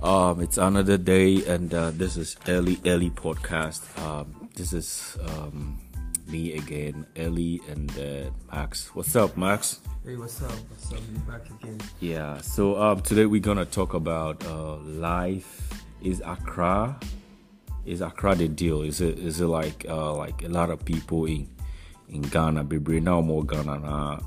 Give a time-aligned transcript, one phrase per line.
[0.00, 3.82] Um, it's another day, and uh, this is Ellie Ellie podcast.
[4.00, 5.76] Um, this is um,
[6.28, 8.94] me again, Ellie and uh, Max.
[8.94, 9.80] What's up, Max?
[10.04, 10.52] Hey, what's up?
[10.52, 11.00] What's up?
[11.12, 11.80] You back again?
[11.98, 12.38] Yeah.
[12.38, 15.82] So um, today we're gonna talk about uh, life.
[16.00, 16.96] Is Accra?
[17.84, 18.82] Is Accra the deal?
[18.82, 21.48] Is it is it like uh, like a lot of people in
[22.08, 24.20] in Ghana, Bebre now more Ghana now.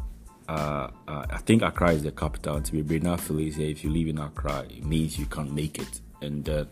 [0.51, 2.61] Uh, uh, I think Accra is the capital.
[2.61, 2.81] To be
[3.21, 6.01] Philly if you live in Accra, it means you can't make it.
[6.21, 6.65] And uh,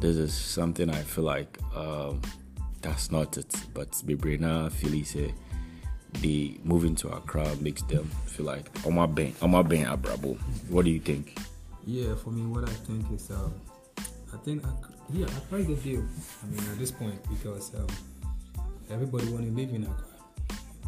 [0.00, 2.22] this is something I feel like um,
[2.80, 3.54] that's not it.
[3.74, 4.72] But Brina
[5.04, 5.34] say
[6.22, 10.38] the moving to Accra makes them feel like Oma Ben, Oma Ben Abrabo.
[10.70, 11.38] What do you think?
[11.86, 13.52] Yeah, for me, what I think is, um,
[14.32, 16.02] I think, Accra, yeah, Accra is the deal.
[16.42, 17.86] I mean, at this point, because um,
[18.90, 20.13] everybody want to live in Accra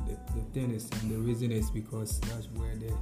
[0.09, 2.93] the, the thing is, and the reason is because that's where the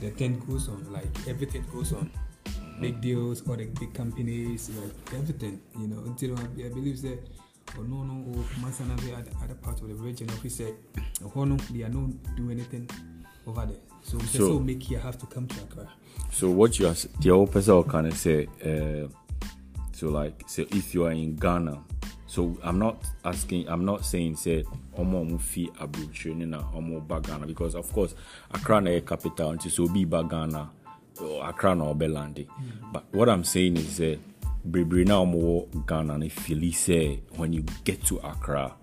[0.00, 0.86] the thing goes on.
[0.92, 2.10] Like everything goes on.
[2.80, 5.60] Big deals, all the big companies, like everything.
[5.78, 7.18] You know, until I, I believe that.
[7.76, 10.72] Or no, no, or Masana, the other, part of the region, we say,
[11.36, 12.88] oh no, they are not doing anything
[13.46, 13.76] over there.
[14.00, 15.86] So, so, so make you have to come to Accra.
[16.32, 19.08] So what you are, the whole person kind of say, uh,
[19.92, 21.78] so like, so if you are in Ghana,
[22.28, 24.62] so i'm not asking i'm not saying say
[24.96, 28.14] ọmọ ọmọ fi aburukyire ne na ọmọ ba ghana because of course
[28.50, 30.68] accra na yɛ capital nti so obi ba ghana
[31.42, 32.46] accra na ɔbɛ
[32.92, 34.18] but what i'm saying is say
[34.64, 38.74] bebree na ọmọ ghana fili sɛ when you get to accra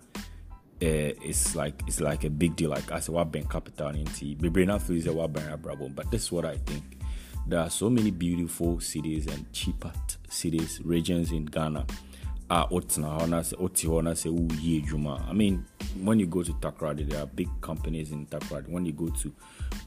[0.82, 2.70] uh, it's like it's like a big deal.
[2.70, 6.32] Like as wabɛn capital no nti bebree na fili sɛ wabɛn abrabɔ but this is
[6.32, 6.84] what i think.
[7.48, 9.92] There are so many beautiful cities and cheaper
[10.30, 11.86] cities regions in ghana
[12.50, 15.66] a wotena hɔ na sɛ wote hɔ na sɛ woyi i mean
[16.04, 19.32] when you go to takoradi there are big companies in takoradi when you go to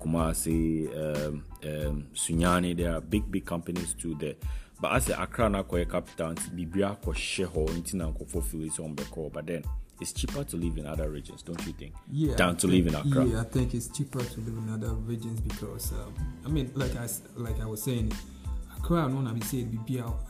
[0.00, 4.34] kumasi um, um, sunyani there are big big companies too there
[4.80, 8.94] but asɛ akra no akɔyɛ capital nti biribia akɔhyɛ hɔ nti na nkɔfoɔ feel sɛ
[8.94, 9.62] ɔmbɛkɔ but then
[10.00, 11.92] it's cheaper to live in other regions, don't you think?
[12.10, 13.24] Yeah, than to live in Accra.
[13.24, 16.14] Yeah, I think it's cheaper to live in other regions because um,
[16.44, 18.12] I mean, like I like I was saying,
[18.76, 20.27] Accra no na me say bibia ɛwɔ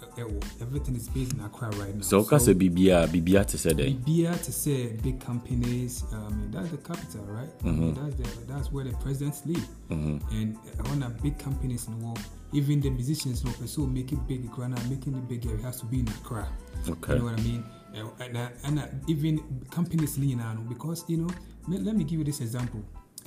[0.61, 2.03] everything is based in Accra right now.
[2.03, 4.05] So ka say bibia bibia to say that.
[4.05, 6.05] Bibia to say big companies.
[6.13, 7.49] I mean that's the capital, right?
[7.59, 7.69] Mm-hmm.
[7.69, 8.05] I mean, mm-hmm.
[8.05, 10.19] that's the, that's where the presidents live, mm-hmm.
[10.31, 10.57] and
[10.89, 12.21] when a big companies in the world,
[12.53, 14.45] even the musicians, no, so make it big.
[14.45, 16.49] Accra making it bigger, it has to be in Accra.
[16.89, 17.15] Okay.
[17.15, 17.65] You know what I mean?
[17.95, 19.41] And, and, and even
[19.71, 21.31] companies lean on because you know.
[21.71, 22.83] Let me give you this example.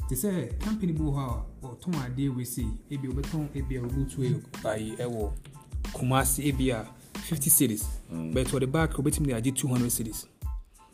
[0.09, 1.25] te sɛ company bi wɔ hɔ
[1.63, 4.18] a ɔtɔn adeɛ wei sei ebi ɔbɛtɔn ebi a ɔbɛtu
[4.66, 5.31] ayi ɛwɔ
[5.94, 6.85] kumasi ebi a
[7.19, 8.34] fifty cities mm.
[8.34, 10.25] but ɔde back ɔbɛtumi de agye two hundred cities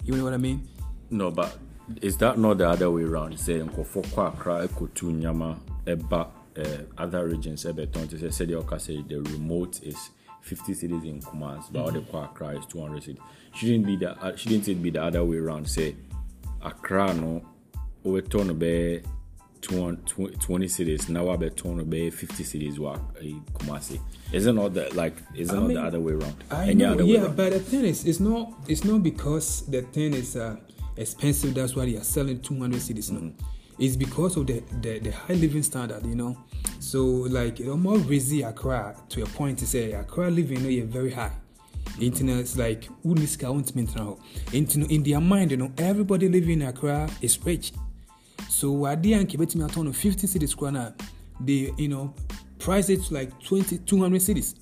[0.03, 0.67] you know what I mean.
[1.09, 1.57] no but
[2.01, 6.83] is that not the other way around sɛ nkɔfɔ kɔ akra ɛkɔtu nyama ɛba uh,
[6.97, 10.11] other regions ɛbɛtɔn te sɛ sɛdeɛ ɔka sɛ the remote is.
[10.47, 12.09] 50 cities in Kumasi, but mm-hmm.
[12.09, 13.21] the Accra is 200 cities.
[13.53, 15.69] Shouldn't be the uh, shouldn't it be the other way around?
[15.69, 15.95] Say
[16.61, 17.43] Accra no
[18.05, 18.53] wobɛtɔ no
[19.61, 22.99] 20 cities now wabɛtɔ no bɛyɛ 50 cities wɔ
[23.53, 23.99] kumase
[24.31, 26.35] isn't not that like isn't I not the other way around?
[26.51, 30.13] I Any know, yeah but the thing is it's not it's not because the thing
[30.13, 30.57] is uh,
[30.95, 33.27] expensive that's why they are selling 200 cities mm-hmm.
[33.27, 33.33] no.
[33.79, 36.35] It's because of the, the, the high living standard you know.
[36.79, 40.87] So like it almost raising Accra to a point to say Accra living you know,
[40.87, 41.33] very high.
[41.99, 43.37] Internet is like who needs
[43.95, 44.17] now.
[44.53, 47.71] In their mind, you know, everybody living in Accra is rich.
[48.49, 50.93] So I didn't keep it me at 50 cities corner.
[51.39, 52.13] They, you know,
[52.59, 54.55] price it to like 20, 200 cities.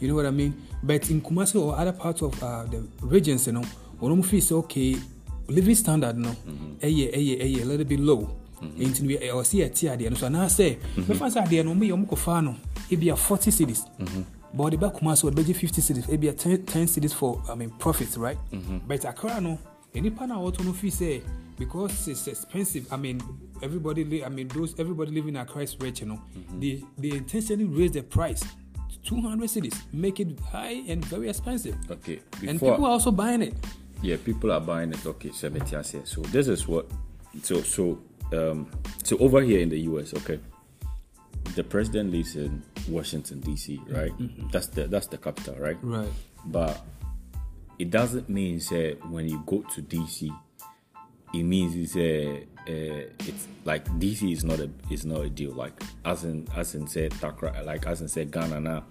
[0.00, 0.60] You know what I mean?
[0.82, 3.62] But in Kumasi or other parts of uh, the regions, you know,
[3.98, 4.96] when feel say okay,
[5.48, 6.34] living standard, no,
[6.82, 8.30] a year, a year, a year, a little bit low.
[8.60, 12.06] nti no ɔsi ɛte adeɛ no so anaasɛ mɛfa sɛ adeɛ no ɔmo yɛ ɔmo
[12.10, 12.56] kɔfa no
[13.12, 13.84] a forty cities
[14.54, 17.54] but the back Kumasi would budget 50 cities, maybe a 10, 10 cities for I
[17.54, 18.38] mean profits, right?
[18.52, 18.78] Mm-hmm.
[18.86, 19.58] But Accra no,
[19.94, 21.22] any pan out no fee say
[21.58, 22.92] because it's expensive.
[22.92, 23.20] I mean
[23.62, 26.20] everybody li- I mean those everybody living in Accra is rich, you know.
[26.36, 26.60] Mm-hmm.
[26.60, 28.44] They they intentionally raise the price.
[29.04, 31.76] 200 cities make it high and very expensive.
[31.90, 32.20] Okay.
[32.32, 33.54] Before, and people are also buying it.
[34.02, 35.04] Yeah, people are buying it.
[35.06, 36.90] Okay, 70 So this is what
[37.42, 37.98] so so
[38.32, 38.70] um
[39.02, 40.38] so over here in the US, okay
[41.54, 44.12] the president lives in Washington D.C., right?
[44.18, 44.48] Mm-hmm.
[44.50, 45.76] That's the that's the capital, right?
[45.82, 46.08] Right.
[46.46, 46.80] But
[47.78, 50.32] it doesn't mean say when you go to D.C.,
[51.34, 55.52] it means it's a, uh, it's like DC is not a is not a deal.
[55.52, 58.84] Like as in as in say Takra, like as in say Ghana now.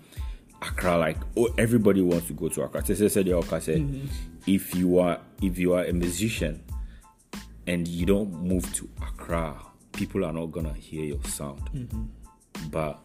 [0.59, 2.81] Accra, like oh, everybody wants to go to Accra.
[2.81, 4.07] Tese said mm-hmm.
[4.47, 6.63] if you are if you are a musician
[7.67, 9.55] and you don't move to Accra,
[9.93, 11.61] people are not gonna hear your sound.
[11.75, 12.05] Mm-hmm
[12.71, 12.99] but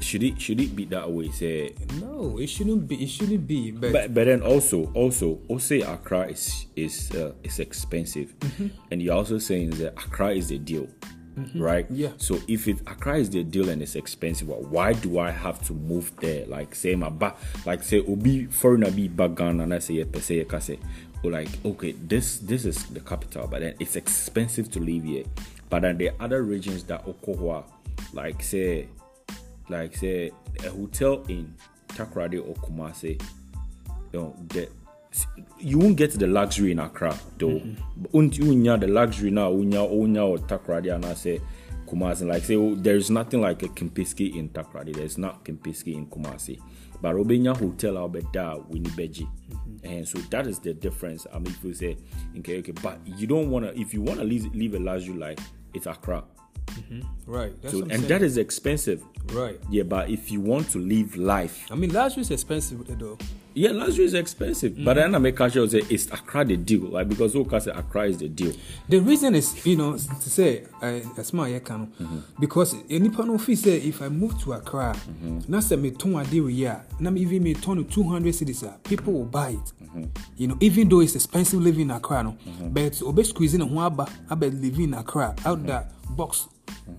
[0.00, 1.30] should it should it be that way?
[1.30, 3.02] Say, No, it shouldn't be.
[3.04, 3.70] It shouldn't be.
[3.70, 8.68] But, but but then also also also Accra is is uh, is expensive, Mm-hmm.
[8.90, 10.88] and you're also saying that Accra is the deal,
[11.54, 11.84] right?
[11.86, 11.94] Mm-hmm.
[11.96, 12.10] Yeah.
[12.16, 15.72] So if it Accra is the deal and it's expensive, why do I have to
[15.74, 16.46] move there?
[16.46, 17.34] Like say my ba
[17.66, 20.78] like say obi foreigner be back Ghana and I say per se yeah, say
[21.22, 25.24] or like okay this this is the capital, but then it's expensive to live here.
[25.68, 27.64] But then the other regions that Okohua,
[28.12, 28.88] like say
[29.70, 30.30] like say
[30.64, 31.54] a hotel in
[31.88, 33.20] Takoradi or Kumasi,
[34.12, 34.68] you know, the,
[35.58, 37.48] you won't get the luxury in Accra though.
[37.48, 38.32] Mm-hmm.
[38.32, 41.40] You unya the luxury now unya unya or Takoradi and I say
[41.86, 44.94] Kumasi like say oh, there's nothing like a Kempinski in Takoradi.
[44.94, 46.60] There's not Kempinski in Kumasi.
[47.00, 49.26] But Robenya Hotel I'll be there Winnipegi.
[49.26, 49.86] Mm-hmm.
[49.86, 51.26] And so that is the difference.
[51.32, 51.96] I mean if you say
[52.38, 55.38] okay, okay, but you don't wanna if you wanna live live a luxury life,
[55.74, 56.24] it's Accra.
[56.66, 57.00] Mm-hmm.
[57.26, 57.52] right.
[57.62, 59.02] That's So and that is expensive.
[59.32, 59.58] right.
[59.70, 63.18] Yeah, but if you want to live life, I mean, luxury is expensive though.
[63.54, 64.82] Yeah, luxury is expensive.
[64.84, 67.70] But then I make sure say it's Accra the deal, like because who can say
[67.72, 68.52] Accra is the deal.
[68.88, 71.92] The reason is, you know, to say, uh, as my can
[72.38, 74.96] because anyone no feel say if I move to Accra,
[75.48, 78.76] now say me ton ade we ya, now even me turn to 200 cities, ah,
[78.84, 79.72] people will buy it.
[80.36, 82.36] You know, even though it's expensive living in Accra, no,
[82.70, 86.48] but obe squeezing a waba, I bet living in Accra out that box.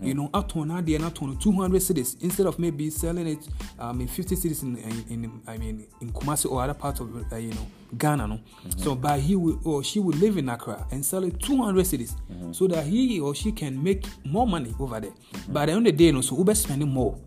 [0.01, 3.47] You know, out on that and out on 200 cities instead of maybe selling it
[3.79, 7.31] um, in 50 cities in, in, in I mean in Kumasi or other parts of
[7.31, 8.27] uh, you know Ghana.
[8.27, 8.39] No,
[8.77, 12.15] so but he will or she will live in Accra and sell it 200 cities
[12.51, 15.13] so that he or she can make more money over there.
[15.49, 17.17] But at the end of the day, no, so Uber spending more.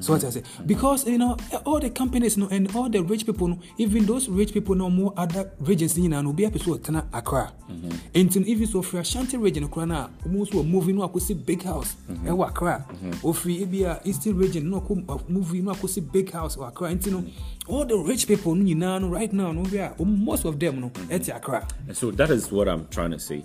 [0.00, 3.24] So what I say, because you know all the companies no, and all the rich
[3.24, 6.82] people, no, even those rich people know more other regions you know, no be episode
[6.82, 7.52] tana Accra.
[8.14, 11.94] And even so for Ashanti region, Accra na almost were moving no see big house.
[12.26, 12.84] E wa Accra.
[13.22, 14.96] Or for Ibia Eastern region, no ko
[15.28, 16.88] moving no see big house or Accra.
[16.88, 17.24] And you know
[17.68, 20.90] all the rich people you know, right now no we are most of them no
[21.10, 21.66] at Accra.
[21.86, 23.44] And so that is what I'm trying to say.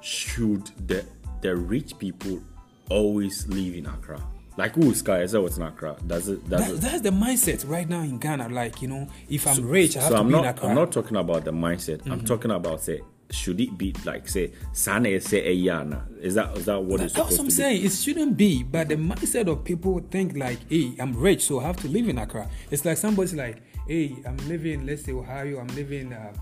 [0.00, 1.04] Should the
[1.40, 2.40] the rich people
[2.88, 4.20] always live in Accra?
[4.58, 5.20] Like who is Sky?
[5.22, 5.96] Is that what's in Accra?
[6.04, 8.48] Does it does That, it that's the mindset right now in Ghana.
[8.48, 10.68] Like you know, if I'm rich, I have so to I'm be in not Accra.
[10.68, 12.00] I'm not talking about the mindset.
[12.10, 13.00] I'm talking about say
[13.30, 16.00] should it be like say Sana say Eyana?
[16.20, 17.84] Is that is that what it's That's what I'm saying.
[17.84, 21.64] It shouldn't be, but the mindset of people think like, hey, I'm rich, so I
[21.68, 22.48] have to live in Accra.
[22.70, 26.32] It's like somebody's like, hey, I'm living, let's say Ohio, I'm living uh,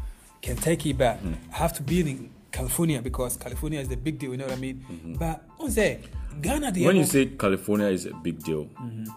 [0.40, 1.34] Kentucky, but Hmm.
[1.52, 4.30] I have to be in California because California is the big deal.
[4.30, 5.16] You know what I mean?
[5.18, 6.00] But I say
[6.40, 6.86] Ghana, the Mm-hmm.
[6.86, 8.64] When you say California is a big deal,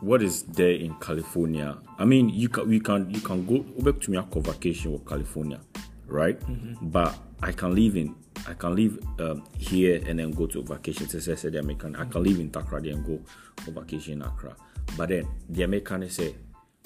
[0.01, 1.77] what is there in California?
[1.97, 4.93] I mean, you can we can you can go go back to me for vacation
[4.93, 5.59] with California,
[6.07, 6.39] right?
[6.81, 8.15] But I can live in
[8.47, 11.07] I can live um, here and then go to vacation.
[11.09, 13.19] Since I said the American, I can live in Takoradi and go
[13.63, 14.55] for vacation in Accra.
[14.97, 16.35] But then the American say,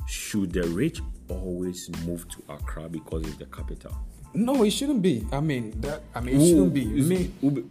[0.08, 3.96] should the rich always move to Accra because it's the capital?
[4.36, 5.26] no, it shouldn't be.
[5.32, 6.88] I mean, that I mean, it shouldn't be.
[6.88, 7.66] I is- be-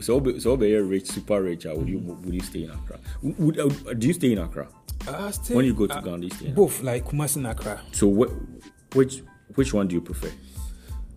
[0.00, 1.66] so so a rich, super rich.
[1.66, 2.98] uh, Would you would you stay in Accra?
[3.22, 4.68] Would, uh, do you stay in Accra?
[5.08, 7.46] I stay, When you go to uh, Ghana, you stay in both like Kumasi and
[7.46, 7.80] Accra.
[7.92, 9.22] So wh- which
[9.54, 10.30] which one do you prefer?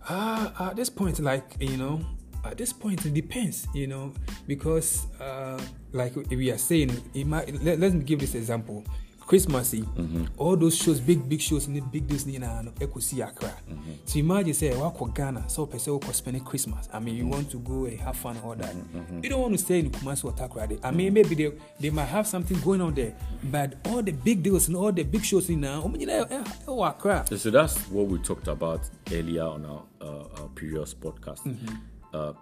[0.08, 2.00] Uh, at this point, like you know,
[2.44, 4.12] at this point it depends, you know,
[4.46, 5.60] because uh,
[5.92, 8.84] like we are saying, it might, let, let me give this example.
[9.30, 10.24] Christmas, Mm-hmm.
[10.38, 13.48] all those shows, big big shows, in the big deals, you know, Ekusi Accra.
[13.70, 13.92] Mm-hmm.
[14.04, 16.88] So imagine say, "Wako Ghana, so person who spending Christmas.
[16.92, 17.30] I mean, you Mm-hmm.
[17.32, 18.74] want to go and have fun and all that.
[19.22, 20.80] You don't want to stay in Kumasi or Takoradi.
[20.82, 24.42] I mean, maybe they they might have something going on there, but all the big
[24.42, 27.24] deals and all the big shows in now, eh, Accra.
[27.36, 28.80] So that's what we talked about
[29.12, 31.40] earlier on our, uh, our previous podcast.
[32.12, 32.32] Uh,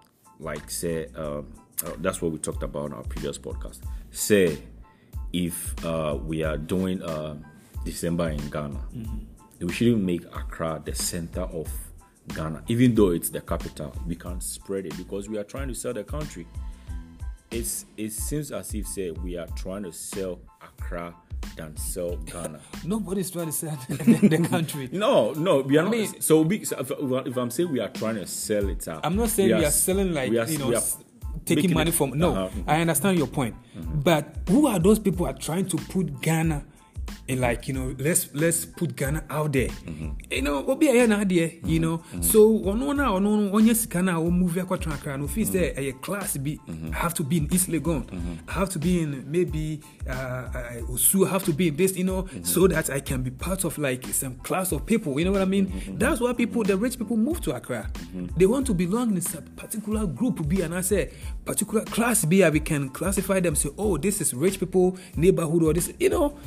[0.41, 1.53] like say, um,
[1.85, 3.81] uh, that's what we talked about on our previous podcast.
[4.11, 4.57] Say,
[5.33, 7.37] if uh, we are doing uh,
[7.85, 8.81] December in Ghana,
[9.61, 11.69] we shouldn't make Accra the center of
[12.35, 13.95] Ghana, even though it's the capital.
[14.07, 16.47] We can't spread it because we are trying to sell the country.
[17.51, 21.15] It's it seems as if say we are trying to sell Accra
[21.57, 22.61] than sell Ghana.
[22.85, 24.91] Nobody's trying to sell the, the country.
[24.93, 25.91] No, no, we are not.
[25.91, 26.91] mean- so, we, so if,
[27.27, 29.69] if I'm saying we are trying to sell it out, I'm not saying we are,
[29.69, 30.83] s- selling like we are- you know we are
[31.45, 32.11] taking money from.
[32.19, 32.65] No, Uh-huh, mhm.
[32.67, 33.55] I understand your point,
[34.05, 36.63] but who are those people are trying to put Ghana
[37.29, 39.69] And like you know, let's let's put Ghana out there.
[39.69, 40.09] Mm-hmm.
[40.31, 41.13] You know, obi a mm-hmm.
[41.13, 41.19] Mm-hmm.
[41.21, 41.53] na there.
[41.65, 44.57] You know, so ono na ono onye sika na o move.
[44.59, 46.61] No feel say a class be
[46.93, 48.05] have to be in East Legon.
[48.49, 51.29] I have to be in maybe uh, uh Osu.
[51.29, 51.97] Have to be in this.
[51.97, 55.19] You know, so that I can be part of like some class of people.
[55.19, 55.97] You know what I mean?
[55.99, 57.91] That's why people, the rich people, move to Accra.
[58.37, 60.47] They want to belong in a particular group.
[60.49, 61.13] Be and I say
[61.45, 62.49] particular class B.
[62.49, 63.55] We can classify them.
[63.55, 65.93] Say, oh, this is rich people neighborhood or this.
[65.99, 66.39] You know,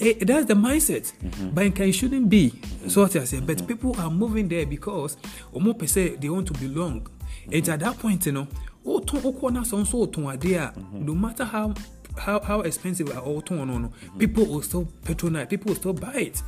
[0.00, 1.12] it, it, that's the mindset.
[1.54, 2.52] But it shouldn't be.
[2.88, 3.40] So what I say.
[3.40, 5.16] But people are moving there because
[5.52, 7.06] omo per se they want to belong.
[7.50, 8.46] And at that point, you know,
[8.84, 10.72] to to idea.
[10.92, 11.74] No matter how
[12.16, 16.14] how how expensive are all torn on, people will still patronize, people will still buy
[16.14, 16.42] it.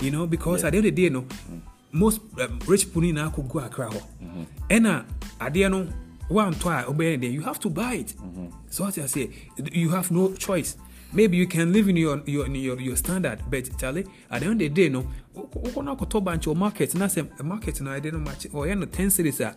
[0.00, 1.26] You know, because at the end of the day, no,
[1.92, 3.60] most um, rich people now could go.
[4.70, 5.02] And uh,
[5.40, 5.92] at the end,
[6.28, 8.14] one try obey there, you have to buy it.
[8.70, 9.30] So what I say,
[9.72, 10.76] you have no choice.
[11.14, 14.54] Maybe you can live in your your your, your standard, but Charlie, at the end
[14.54, 18.24] of the day, no, ukona koto bunch or market, na say market no I didn't
[18.24, 19.54] match you know ten cities are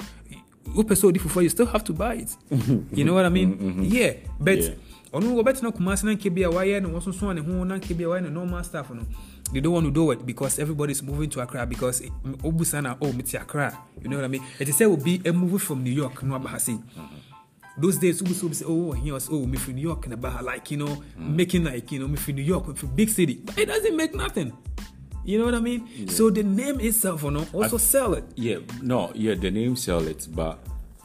[0.76, 2.36] wopɛ sɛ odi foforɔ you still have to buy it.
[2.92, 3.84] You know what i mean?
[3.84, 4.74] Yeah but Yeah.
[5.14, 8.04] ɔno wɔbɛtena kumase na nke bi a wayɛ no wɔsoso ne ho na nke bi
[8.04, 9.04] a wayɛ no normal stuff no.
[9.54, 12.02] They don't want to do it because everybody's moving to Accra because
[12.44, 13.78] obusa na oh meti Accra.
[14.04, 14.44] You know what I mean?
[14.60, 16.78] Is will be a move from New York no aba ha sei
[17.78, 20.72] those days obusa obusa oh he was oh me from New York aba ha like
[20.72, 23.68] you know making like you know me from New York from big city but it
[23.68, 24.52] doesn't make nothing
[25.24, 28.60] you know what I mean so the name itself you know also sell it Yeah,
[28.82, 30.58] no, yeah, the name sell it, but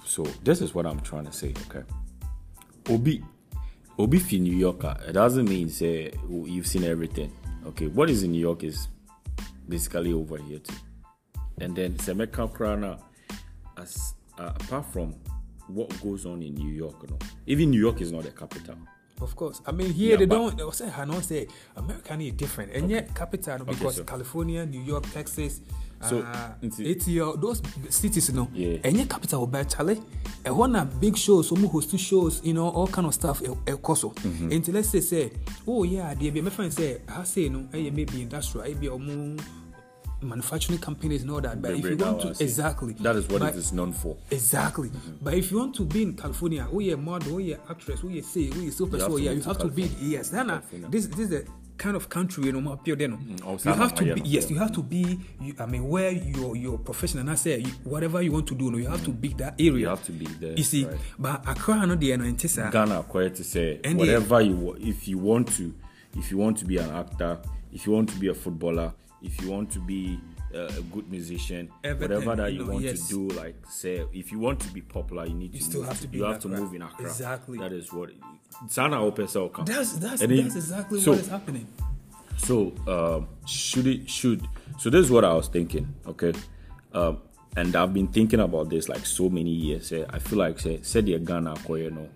[0.04, 1.82] so this is what I'm trying to say, okay?
[2.88, 3.22] Obi,
[3.98, 7.32] Obi fi New Yorker, it doesn't mean say oh, you've seen everything.
[7.66, 8.88] Okay, what is in New York is
[9.68, 10.74] basically over here too.
[11.60, 13.00] And then Semeka Krana,
[13.76, 15.14] as uh, apart from
[15.74, 18.76] what goes on in New York, you know, even New York is not the capital.
[19.20, 19.62] Of course.
[19.64, 20.56] I mean, here Yeah, they don't.
[20.58, 24.66] They say, I know, say America is different, and yet capital no, because so- California,
[24.66, 25.60] New York, Texas,
[26.02, 28.78] So, uh, ATL, those cities, you know, Yeah.
[28.82, 30.00] and yet capital by Charlie.
[30.44, 33.40] And one of big shows, some host shows, you know, all kind of stuff.
[33.68, 34.12] El Coso.
[34.12, 34.50] Mm-hmm.
[34.50, 35.30] Until let's say, say,
[35.64, 39.36] oh yeah, the my friend say, I say no, eh, maybe industrial, maybe or more
[40.22, 41.60] manufacturing companies and all that.
[41.60, 44.16] But if you want to exactly, That is what but, it is known for.
[44.30, 44.90] Exactly.
[45.20, 48.08] But if you want to be in California, oh yeah, model, oh yeah, actress, oh
[48.08, 50.28] yeah, say, oh yeah, super, You have so to yeah, you have to be yes.
[50.30, 51.46] Then uh, this this is the
[51.78, 53.36] kind of country you know more pure then.
[53.44, 55.18] oh, you have to be yes, you have to be.
[55.40, 58.54] You, I mean, where your your profession and I say you, whatever you want to
[58.54, 59.72] do, no, you have to be that area.
[59.72, 60.52] You have to be there.
[60.52, 60.96] You see, right.
[61.18, 62.70] but Accra no there no intesa.
[62.70, 65.74] Ghana acquired to say And whatever you if you want to
[66.16, 67.38] if you want to be an actor
[67.72, 70.18] if you want to be a footballer if you want to be
[70.54, 73.08] uh, a good musician Everything, whatever that you you know, want yes.
[73.08, 75.88] to do like say if you want to be popular you need to still move
[75.88, 76.60] have to be you have to Accra.
[76.60, 77.58] move in Accra Exactly.
[77.58, 78.10] that is what
[78.68, 81.66] Sana open so come That's that's And that's exactly so- what is happening.
[82.36, 84.46] so um, should it should
[84.78, 86.32] so this is what I was thinking, okay?
[86.92, 87.18] Um,
[87.56, 89.92] and I've been thinking about this like so many years.
[89.92, 92.08] eh, I feel like say said the Ghana you know,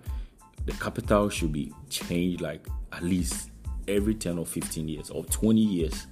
[0.65, 3.51] the capital should be changed like at least
[3.89, 6.07] every 10 or 15 years or 20 years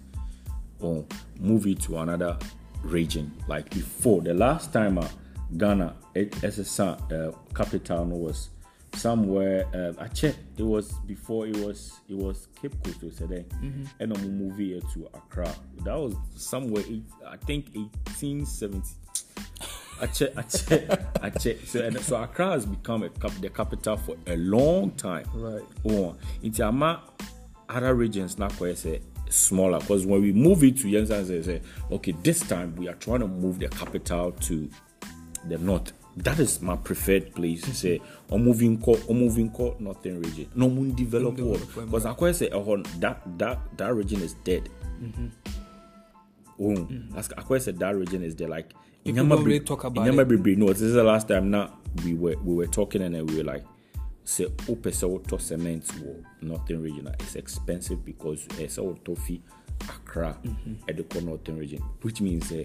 [0.85, 1.05] or
[1.41, 2.39] move it to another
[2.83, 3.33] region.
[3.49, 5.09] Like before the last time uh,
[5.57, 8.51] Ghana eh, as uh, capital was
[8.95, 13.45] somewhere uh, I checked it was before it was it was Cape Coast or something
[13.99, 15.53] and a movie here to Accra
[15.85, 18.89] that was somewhere eight, I think 1870
[20.01, 21.57] I check, I check, I check.
[21.67, 25.25] So, and so Accra has become a cap, the capital for a long time.
[25.33, 25.63] Right.
[25.89, 27.03] Oh, into ama
[27.69, 31.61] other regions now quite say smaller because when we move it to Yensan say, say,
[31.91, 34.71] okay, this time we are trying to move the capital to
[35.49, 35.93] the north.
[36.17, 38.01] That is my preferred place to say.
[38.31, 40.49] Or moving call, or oh, moving call northern region.
[40.55, 44.69] No moon develop Develop, because I quite say, oh, that that that region is dead.
[45.03, 45.27] Mm-hmm.
[46.61, 47.13] Mm-hmm.
[47.13, 48.49] Oh, that's I quite said that region is there.
[48.49, 48.73] Like
[49.05, 50.15] People don't really talk about it.
[50.15, 53.27] Bebree, No, this is the last time now we were we were talking and then
[53.27, 53.65] we were like,
[54.25, 57.15] say, open so to cement war northern region.
[57.21, 59.43] It's expensive because eh, it's all toffee
[59.83, 60.75] Accra mm-hmm.
[60.89, 62.65] at the northern region, which means uh,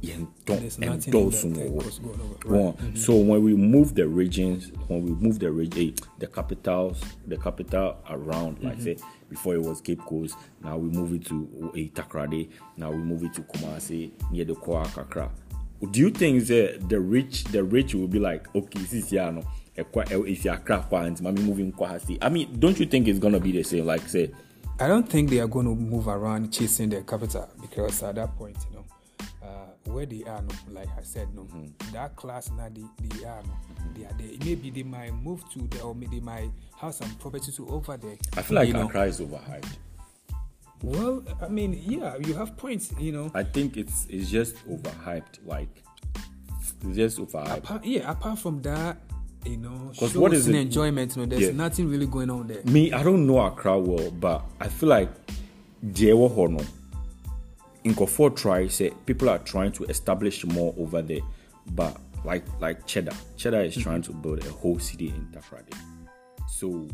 [0.00, 1.82] yen don't There's nothing in endorse that no thing war.
[1.82, 2.56] goes- going over.
[2.56, 2.96] One.
[2.96, 7.36] So when we move the regions, when we move the region, eh, the capitals, the
[7.36, 8.82] capital around, like mm-hmm.
[8.82, 8.96] say
[9.28, 13.24] before it was Cape Coast, now we move it to a Takoradi, now we move
[13.24, 15.30] it to Kumasi near the Kwa Kakra.
[15.90, 19.32] Do you think that the rich, the rich will be like, okay, this is here,
[19.32, 19.42] no,
[19.76, 22.18] Eh, if you Accra, Kwa, and mommy moving Hasi.
[22.20, 23.86] I mean, don't you think it's gonna be the same?
[23.86, 24.30] Like say,
[24.78, 28.36] I don't think they are going to move around chasing their capital because at that
[28.36, 28.84] point, you know,
[29.42, 31.92] uh, where they are, no, like I said, no, mm-hmm.
[31.92, 33.94] that class now they, they are, no, mm-hmm.
[33.94, 34.38] they are there.
[34.44, 36.50] Maybe they might move to there, or maybe they might
[36.80, 38.16] have some property to over there.
[38.36, 38.86] I feel like you know.
[38.86, 39.76] Accra is overhyped.
[40.82, 42.92] Well, I mean, yeah, you have points.
[42.98, 45.46] You know, I think it's it's just overhyped.
[45.46, 45.68] Like
[46.56, 47.58] it's just overhyped.
[47.58, 48.10] apart, yeah.
[48.10, 48.96] Apart from that,
[49.44, 51.16] you know, 'Cause shows what is and it- enjoyment.
[51.16, 51.52] You know, there's Yeah.
[51.52, 52.62] nothing really going on there.
[52.64, 55.10] Me, I don't know Accra well, but I feel like
[55.84, 56.64] deɛ ɛwɔ hɔ no
[57.84, 61.20] nkurɔfoɔ try say people are trying to establish more over there,
[61.74, 63.82] but like like Cheddar, Cheddar is mm-hmm.
[63.82, 65.74] trying to build a whole city in Takoradi.
[66.48, 66.86] So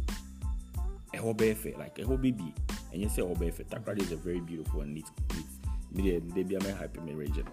[1.13, 2.53] a whole like ɛhɔ bɛbi
[2.95, 5.45] ɛnyɛ sɛ ɛhɔ bɛyɛ fɛ Takoradi is a very beautiful and neat neat.
[5.95, 7.45] De bi a mɛ region.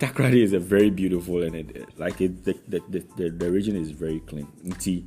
[0.00, 3.90] Takoradi is a very beautiful and it, like it the, the, the, the, region is
[3.90, 4.48] very clean.
[4.64, 5.04] Nti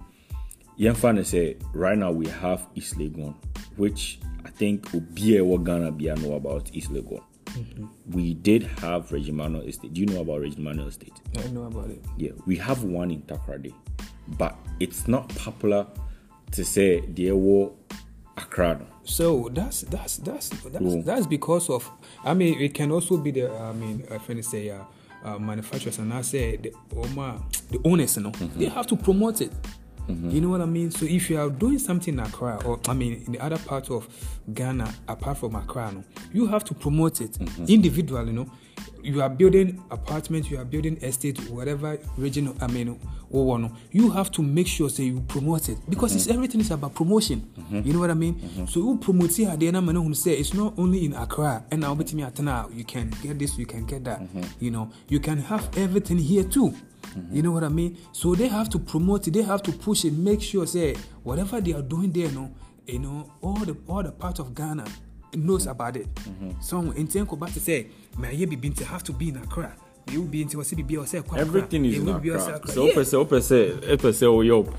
[0.79, 3.33] yɛmfa no sɛ right now we have East Legon,
[3.75, 7.23] which I think obiara ɛwɔ Ghana bia know about East Legon.
[7.45, 7.85] Mm-hmm.
[8.11, 9.91] We did have Regimanuel Estate.
[9.93, 11.19] Do you know about Regimanuel Estate?
[11.39, 12.05] I know about it.
[12.17, 13.73] Yeah, we have one in Takoradi,
[14.37, 15.87] but it's not popular
[16.51, 17.73] to say the ɛwɔ
[18.79, 18.85] No.
[19.03, 21.03] So that's that's that's that's, Cool.
[21.03, 21.89] that's because of.
[22.23, 23.51] I mean, it can also be the.
[23.51, 24.83] I mean, I to say, uh,
[25.23, 27.41] uh, manufacturers and I say the Oma,
[27.71, 28.59] the owners, you know, Mm-hmm.
[28.59, 29.51] they have to promote it.
[30.07, 30.89] You know what I mean?
[30.89, 33.91] So if you are doing something in Accra, or I mean, in the other part
[33.91, 34.07] of
[34.51, 36.03] Ghana, apart from Accra, no,
[36.33, 37.65] you have to promote it Mm-hmm.
[37.67, 38.27] individually.
[38.31, 38.51] You know,
[39.03, 42.55] you are building apartments, you are building estate, whatever region.
[42.61, 46.27] I mean, or one, you have to make sure say you promote it because it's
[46.27, 47.47] everything is about promotion.
[47.69, 48.67] You know what I mean?
[48.67, 51.63] So you promote it at the end of the say it's not only in Accra
[51.71, 54.21] and now bet me at now you can get this, you can get that.
[54.59, 56.73] You know, you can have everything here too.
[57.31, 57.97] You know what I mean?
[58.11, 61.59] So they have to promote it, they have to push it, make sure say whatever
[61.61, 62.51] they are doing there, no,
[62.85, 64.85] you know, all the all the part of Ghana
[65.35, 66.13] knows about it.
[66.15, 66.51] Mm-hmm.
[66.61, 69.75] So in Tenko back to say, my ye be to have to be in Accra.
[70.11, 72.67] You be into a be or say Everything is in Accra.
[72.67, 72.91] So Yeah.
[72.91, 74.73] open say open say open say oh yo.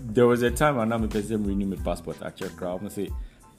[0.00, 2.74] There was a time when I'm person renew my passport at Accra.
[2.74, 3.10] I'm say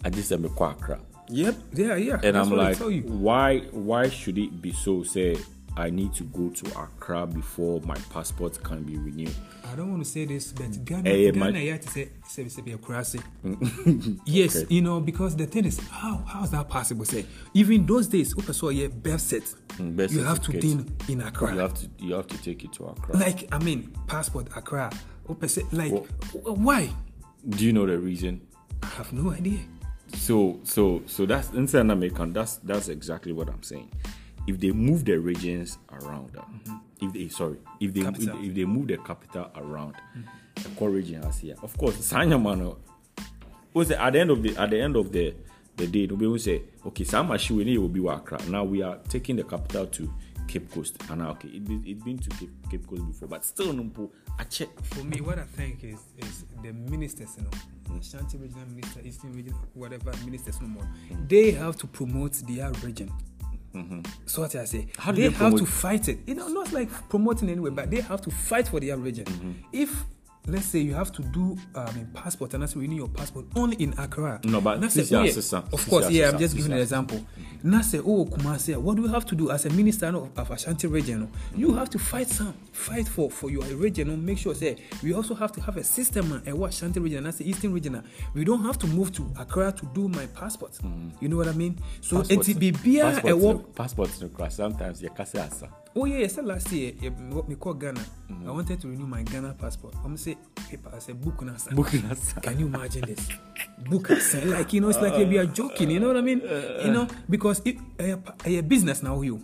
[0.03, 0.99] I just said me Accra.
[1.29, 1.55] Yep.
[1.73, 2.19] Yeah, yeah.
[2.23, 5.03] And That's I'm like, why why should it be so?
[5.03, 5.37] Say
[5.77, 9.33] I need to go to Accra before my passport can be renewed.
[9.71, 12.09] I don't want to say this, but Ghana, Eh, yeah, Ghana, you have to say,
[12.27, 12.71] say, say, be
[14.25, 14.75] yes, Okay.
[14.75, 17.05] you know, because the thing is, how how is that possible?
[17.05, 19.43] Say, even those days, okay, so yeah, birth set,
[19.77, 21.53] Mm, you have to din in Accra.
[21.53, 23.15] You have to you have to take it to Accra.
[23.17, 24.91] like, I mean, passport Accra,
[25.71, 26.05] like, Well-
[26.57, 26.89] why?
[27.47, 28.41] Do you know the reason?
[28.83, 29.59] I have no idea.
[30.13, 32.33] So so so that's inside American.
[32.33, 33.89] That's that's exactly what I'm saying.
[34.47, 36.43] If they move the regions around, uh,
[37.01, 39.95] if they sorry, if they if, if they move the capital around,
[40.55, 41.55] the core region has here.
[41.61, 42.75] Of course, Sanya man.
[43.73, 45.33] Was at the end of the at the end of the
[45.77, 48.37] the day, nobody will say, okay, Sama Shiwini will be Accra.
[48.49, 50.13] Now we are taking the capital to
[50.47, 50.97] Cape Coast.
[51.09, 54.11] And now okay, it been it's been to Cape, Cape Coast before, but still no
[54.37, 54.69] I check.
[54.83, 59.33] For me, what I think is is the ministers, you know, Ashanti regional minister, Eastern
[59.33, 60.87] region, whatever ministers no more,
[61.27, 63.11] they have to promote their region.
[64.25, 66.19] So what I say, How do they they have to fight it.
[66.27, 69.25] You know, not like promoting anyway, but they have to fight for their region.
[69.25, 69.51] Mm-hmm.
[69.71, 70.05] If
[70.47, 73.75] let's say you have to do um, a passport and that's renew your passport only
[73.77, 74.39] in Accra.
[74.43, 75.59] No, but Na this say, is yeah.
[75.71, 76.29] Of course, yeah.
[76.29, 77.23] I'm just giving an example.
[77.63, 80.51] Now say, oh Kumasi, what do you have to do as a minister of, of
[80.51, 81.29] Ashanti region?
[81.55, 84.25] You have to fight some, fight for for your region.
[84.25, 87.37] Make sure say we also have to have a system and what Ashanti region, that's
[87.37, 88.03] the Eastern region.
[88.33, 90.77] We don't have to move to Accra to do my passport.
[91.19, 91.79] You know what I mean?
[92.01, 94.53] So Passport- it's be a passport passport no crash.
[94.55, 95.41] Sometimes you can say.
[95.93, 97.99] Oh yeah, yes, last year yeah, me call Ghana.
[98.47, 99.93] I wanted to renew my Ghana passport.
[100.05, 100.37] I'm say
[100.69, 101.75] paper, I said book nasa.
[101.75, 102.41] Book nasa.
[102.41, 103.27] Can you imagine this?
[103.89, 104.45] Book nasa.
[104.45, 105.91] Like you know, it's like we are joking.
[105.91, 106.41] You know what I mean?
[106.47, 109.43] Uh, You know, because it a, uh, business now you.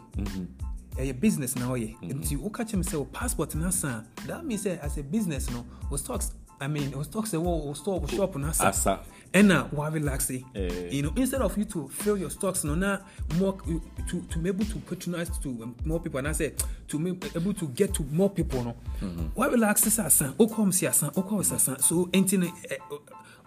[0.98, 1.94] A business now yeah.
[2.02, 4.06] Nti you catch him say oh, passport nasa.
[4.26, 6.32] That means uh, as a business no, was stocks.
[6.62, 8.72] I mean, was stocks say oh, store shop nasa.
[8.72, 9.00] Asa.
[9.34, 10.90] Ɛna relax Eh.
[10.92, 13.00] you know instead of you to fill your stocks no na
[13.38, 13.58] more
[14.08, 16.54] to to be able to patronize to um, more people and I say
[16.88, 18.76] to be able to get to more people no
[19.36, 22.78] why relax this asan okɔ si asan okɔ si asan so enti no eh, eh,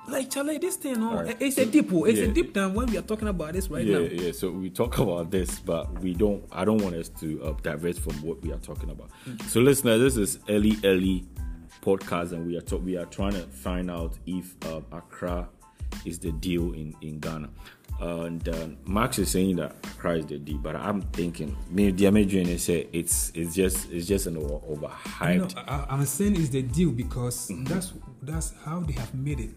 [0.09, 1.41] like Charlie, this thing no Alright.
[1.41, 2.25] eh, it's a deep oh, it's Yeah.
[2.27, 4.33] a deep down when we are talking about this right yeah, now yeah.
[4.33, 6.43] So we talk about this, but we don't.
[6.51, 9.11] I don't want us to uh, divert from what we are talking about.
[9.49, 11.27] So, listener, this is Ellie Ellie
[11.83, 15.49] podcast, and we are talk, we are trying to find out if uh, Accra
[16.05, 17.49] is the deal in in Ghana.
[18.01, 22.07] And uh, Max is saying that Accra is the deal, but I'm thinking maybe the
[22.07, 25.57] American say it's it's just it's just an over, no, overhyped.
[25.69, 29.51] I, I'm saying it's the deal because that's that's how they have made it.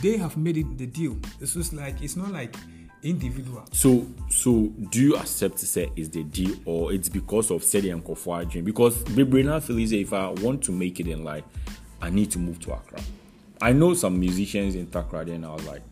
[0.00, 1.16] They have made it the deal.
[1.40, 2.54] It's just like it's not like
[3.02, 3.64] individual.
[3.72, 7.92] So, so do you accept to say is the deal, or it's because of Sedi
[7.92, 8.64] and Kofu dream?
[8.64, 11.44] Because Bibrina feels if I want to make it in life,
[12.00, 13.00] I need to move to Accra.
[13.60, 15.82] I know some musicians in Takoradi, and I was like,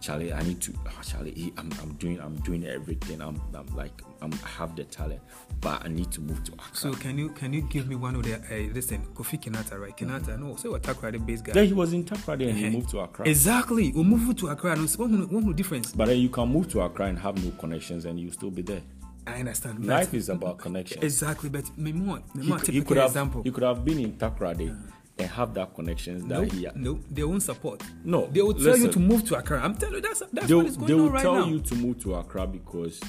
[0.00, 0.72] Charlie, I need to.
[0.86, 3.20] Oh, Charlie, I'm, I'm doing, I'm doing everything.
[3.20, 5.20] I'm, I'm like, I'm, I have the talent,
[5.60, 6.76] but I need to move to Accra.
[6.76, 9.96] So can you can you give me one of the uh, listen Kofi Kinata right?
[9.96, 10.48] Kinata, Mm-hmm.
[10.50, 11.52] no, so what Takoradi based guy.
[11.52, 13.26] Then he was in Takoradi and he Eh, moved to Accra.
[13.26, 13.90] Exactly.
[13.92, 14.76] We move to Accra.
[14.76, 15.92] No, one one difference.
[15.92, 18.62] But then you can move to Accra and have no connections and you still be
[18.62, 18.82] there.
[19.26, 19.84] I understand.
[19.84, 21.02] Life is about connections.
[21.02, 23.42] Exactly, but me more, me He, more could- he could have, example.
[23.42, 24.74] he could have been in Takoradi
[25.18, 26.68] and have that connections that he.
[26.74, 27.82] no, they won't support.
[28.04, 29.60] No, they will tell you to move to Accra.
[29.62, 31.32] I'm telling you, that's that's They'll, what is going on right now.
[31.32, 33.00] They will tell you to move to Accra because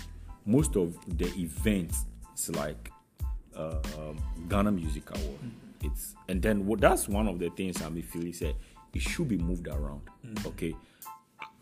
[0.46, 2.92] most of the events, it's like
[3.56, 4.18] uh, um,
[4.48, 5.40] Ghana Music Award.
[5.82, 8.56] It's and then what that's one of the things Ami Philly said.
[8.94, 10.02] It should be moved around.
[10.48, 10.76] Okay,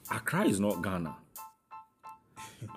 [0.10, 1.16] Accra is not Ghana.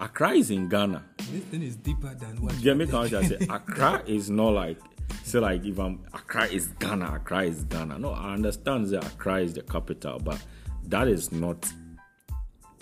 [0.01, 1.05] Accra is in Ghana.
[1.19, 2.55] This thing is deeper than what.
[2.59, 4.79] Jamaican culture say Accra is not like
[5.23, 7.99] say like if I'm Accra is Ghana, Accra is Ghana.
[7.99, 10.43] No, I understand that Accra is the capital, but
[10.89, 11.71] that is not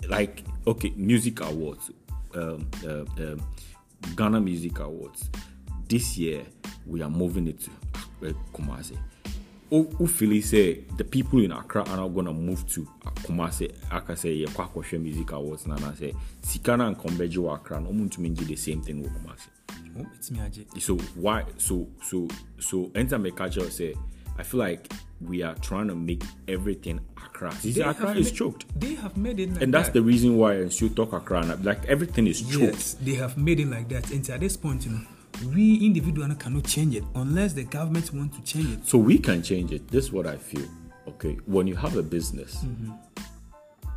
[0.07, 1.91] like okay, music awards,
[2.35, 3.41] um, uh, um,
[4.15, 5.29] Ghana Music Awards.
[5.87, 6.43] This year
[6.85, 7.71] we are moving it to
[8.27, 8.97] uh, Kumasi.
[10.07, 12.87] Feel say the people in Accra are not gonna move to
[13.23, 17.89] Kumasi aka say yeah kwakoshe music awards na say sikana and kombeji wa Accra no
[17.91, 19.47] muntu do the same thing with Kumasi
[19.97, 22.27] Oh, me, so why so so
[22.59, 23.95] so I catch up say
[24.37, 27.51] I feel like we are trying to make everything Accra.
[27.51, 28.65] See, They Accra is choked.
[28.79, 29.93] They have made it like And that's that.
[29.95, 31.43] the reason why I still talk Accra.
[31.61, 32.61] Like everything is choked.
[32.61, 34.09] Yes, they have made it like that.
[34.11, 35.01] And at this point, you know,
[35.53, 38.85] we individually cannot change it unless the government want to change it.
[38.87, 39.87] So we can change it.
[39.87, 40.67] This is what I feel.
[41.07, 42.65] Okay, when you have a business,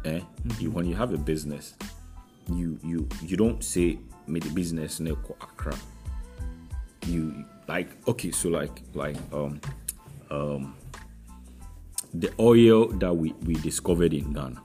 [0.05, 0.21] eh?
[0.59, 1.75] You, when you have a business,
[2.49, 5.77] you you you don't say me the business ne ko Accra.
[7.07, 9.61] You like okay, so like like um
[10.31, 10.75] um
[12.15, 14.63] the oil that we we discovered in Ghana.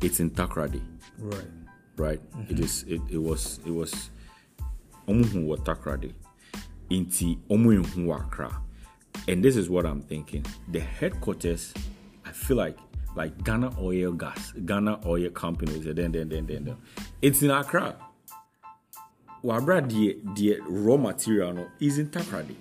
[0.00, 0.80] It's in Takoradi
[1.18, 1.50] Right.
[1.96, 2.20] right?
[2.48, 4.10] It is it, it was it was
[5.08, 6.12] ɔmo hu wɔ Takoradi
[6.90, 8.62] nti ɔmo ehu wɔ Accra
[9.26, 10.44] and this is what I'm thinking.
[10.68, 11.74] The headquarters
[12.24, 12.78] I feel like
[13.16, 16.76] like Ghana Oil Gas Ghana Oil Company is then then then then then
[17.20, 17.96] it's in Accra.
[19.42, 22.54] Wabra deɛ deɛ raw material no is in Takoradi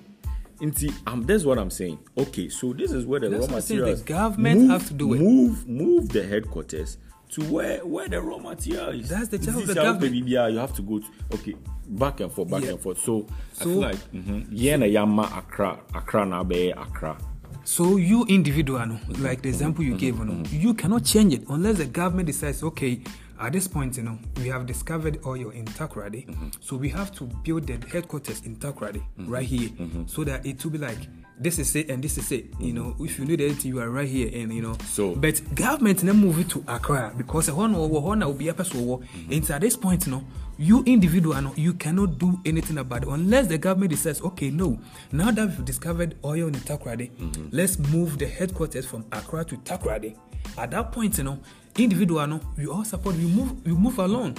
[0.60, 1.99] nti um, that's what I'm saying.
[2.17, 5.13] Okay so this is where the That's raw saying, the government move, have to do
[5.13, 5.19] it.
[5.19, 6.97] move move the headquarters
[7.29, 9.09] to where where the raw material is.
[9.09, 10.01] That's the job of is the government.
[10.01, 11.55] baby BR, you have to go to okay
[11.89, 12.71] back and forth, back Yeah.
[12.71, 12.99] and forth.
[12.99, 17.17] So, I So- feel like mm-hmm, yeah, na yama Accra, Accra na be Accra.
[17.63, 21.77] So you individual, no, like the example you gave, no, you cannot change it unless
[21.77, 23.01] the government decides, okay,
[23.39, 26.25] at this point, you know, we have discovered oil in Takoradi,
[26.61, 29.69] so we have to build the headquarters in Takoradi right here,
[30.07, 30.97] so that it will be like
[31.39, 32.45] this is it and this is it.
[32.60, 34.76] You know, if you need anything, you are right here, and you know.
[34.86, 39.00] So- but government now move it to Accra because one one will be a person.
[39.32, 40.23] And at this point, you know,
[40.58, 44.80] you individual, no, you cannot do anything about it unless the government decides, okay, no,
[45.12, 47.12] now that we've discovered oil in Takoradi,
[47.52, 50.15] let's move the headquarters from Accra to Takoradi.
[50.58, 51.38] At that point, you know,
[51.78, 53.15] individual, no, we all support.
[53.17, 54.36] We move, we move along.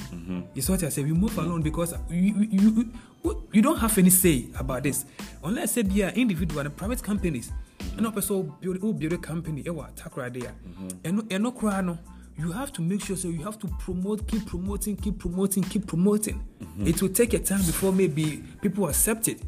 [0.56, 1.04] It's what I say.
[1.04, 2.92] We move along because you, you, you,
[3.52, 5.04] you, don't have any say about this.
[5.42, 7.52] Unless say be individual and private companies.
[7.96, 10.50] And a person build, who build a company, ewa Takoradi,
[11.04, 11.50] and and no
[12.38, 15.86] you have to make sure so you have to promote keep promoting keep promoting keep
[15.86, 16.40] promoting.
[16.62, 16.86] Mm-hmm.
[16.86, 19.40] It will take a time before maybe people accept it.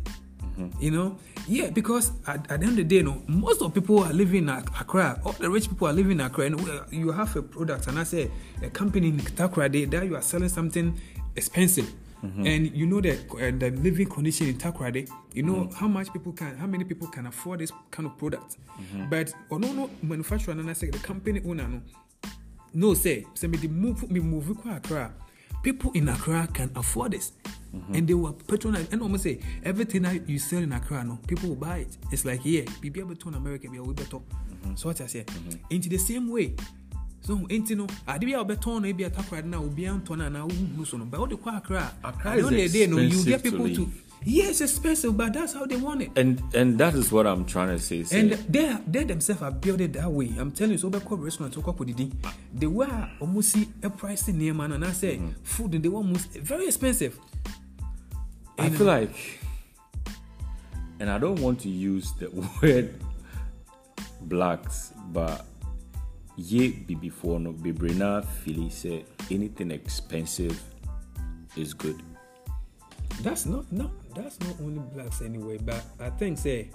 [0.42, 0.82] Mm-hmm.
[0.82, 1.18] You know?
[1.46, 4.48] Yeah because at, at the end of the day no most of people are living
[4.48, 5.20] in Ac- accra.
[5.24, 6.46] All the rich people are living in accra.
[6.46, 8.30] And uh, you have a product and i say
[8.62, 11.00] a company in accra they, that you are selling something
[11.36, 11.92] expensive
[12.24, 12.46] Mm-hmm.
[12.46, 15.74] and you know that uh, the living condition in Takoradi, you know mm-hmm.
[15.74, 18.58] how much people can, how many people can afford this kind of product.
[18.78, 19.08] Mm-hmm.
[19.08, 21.80] But oh no, no manufacturer and I say the company owner no,
[22.74, 25.14] no say say me the move me move Accra.
[25.62, 27.32] People in Accra can afford this.
[27.92, 31.50] And they will patronize and almost say everything that you sell in Accra, no, people
[31.50, 31.96] will buy it.
[32.10, 34.22] It's like yeah, be able to America, be able to.
[34.74, 35.24] So what I say,
[35.70, 36.56] into the same way.
[37.22, 40.48] So enti no, ade bi a wobɛtɔn no ebi atakora na obi antɔ no anaa
[40.48, 41.58] wohu so no, but wode kɔ.
[41.58, 43.90] Accra at the is end of the day, no, you expensive get people to.
[44.22, 46.10] Yes, expensive, but that's how they want it.
[46.16, 48.02] And and that is what I'm trying to say.
[48.04, 50.32] say And they they themselves are built it that way.
[50.38, 52.58] I'm telling you, so wobɛkɔ restaurant wokɔ kɔdidi mm-hmm.
[52.58, 57.18] the way a ɔmo si price nneɛma no anaasɛ food they want most very expensive.
[58.58, 59.40] I feel like,
[60.98, 62.28] and I don't want to use the
[62.62, 62.94] word
[64.22, 65.46] blacks, but
[66.40, 70.56] ye be before no bebree na feel say anything expensive
[71.56, 72.02] is good.
[73.22, 76.70] That's not no, that's not only blacks anyway, but I think say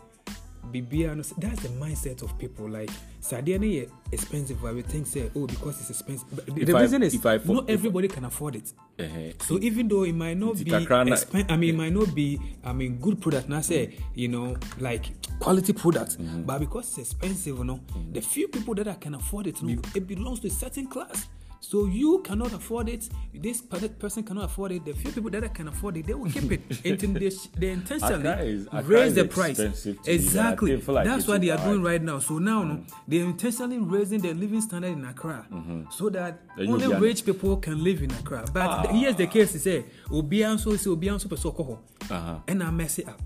[0.65, 2.67] bibia no that's the mindset of people.
[2.69, 2.89] Like
[3.21, 6.27] sadeɛ no yɛ expensive I would think say oh because it's expensive.
[6.35, 8.73] But the, If the I- reason is if I fo- not everybody can afford it.
[8.97, 9.31] Uh-huh.
[9.41, 12.39] so even though it might not be na- expen- I mean it might not be
[12.63, 16.43] I mean good product now say you know like quality product Mm-hmm.
[16.43, 17.79] but because it's expensive you know
[18.13, 21.27] the few people that can afford it know, it belongs to a certain class
[21.69, 23.09] so you cannot afford it.
[23.33, 24.85] This person cannot afford it.
[24.85, 26.61] The few people that can afford it they will keep it.
[26.85, 29.57] Until they, they intentionally is- raise the price.
[29.59, 30.07] expensive to live.
[30.09, 30.77] I exactly.
[30.77, 31.63] like that's what they are overhyped.
[31.65, 32.19] doing right now.
[32.19, 35.47] So now no, they're intentionally raising the living standard in Accra
[35.91, 38.45] so that you'll only be an- rich people can live in Accra.
[38.53, 38.87] But Ah.
[38.91, 41.77] here's the case say obiara nso say obiara nso pɛ sɛ ɔkɔ hɔ
[42.11, 42.71] Uh-huh.
[42.71, 43.21] mess it up.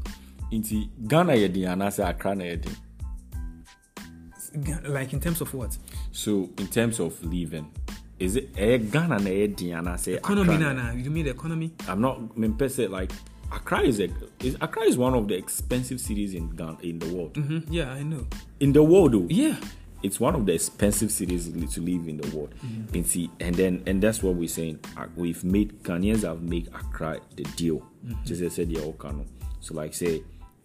[0.52, 2.76] Nti ghana yɛ den anaasɛ accra na den
[4.88, 5.78] like in terms of what?
[6.12, 7.72] So in terms of living
[8.20, 11.72] is it ghana na ɛyɛ den anaasɛ economy Accra na na you mean the economy
[11.88, 13.12] i'm not mempɛ sɛ like
[13.52, 14.10] accra is, a,
[14.42, 17.92] is accra is one of the expensive cities in ghana in the world hmm yeah
[17.92, 18.26] i know
[18.60, 19.56] in the world though yeah
[20.02, 22.54] it's one of the expensive cities to live in the world.
[22.94, 24.80] And see, and then and that's what we're saying.
[24.96, 27.86] Uh, We've made Ghanaians have made Accra the deal.
[28.24, 29.26] Just as I said, yeah, Okano.
[29.60, 30.24] So like say,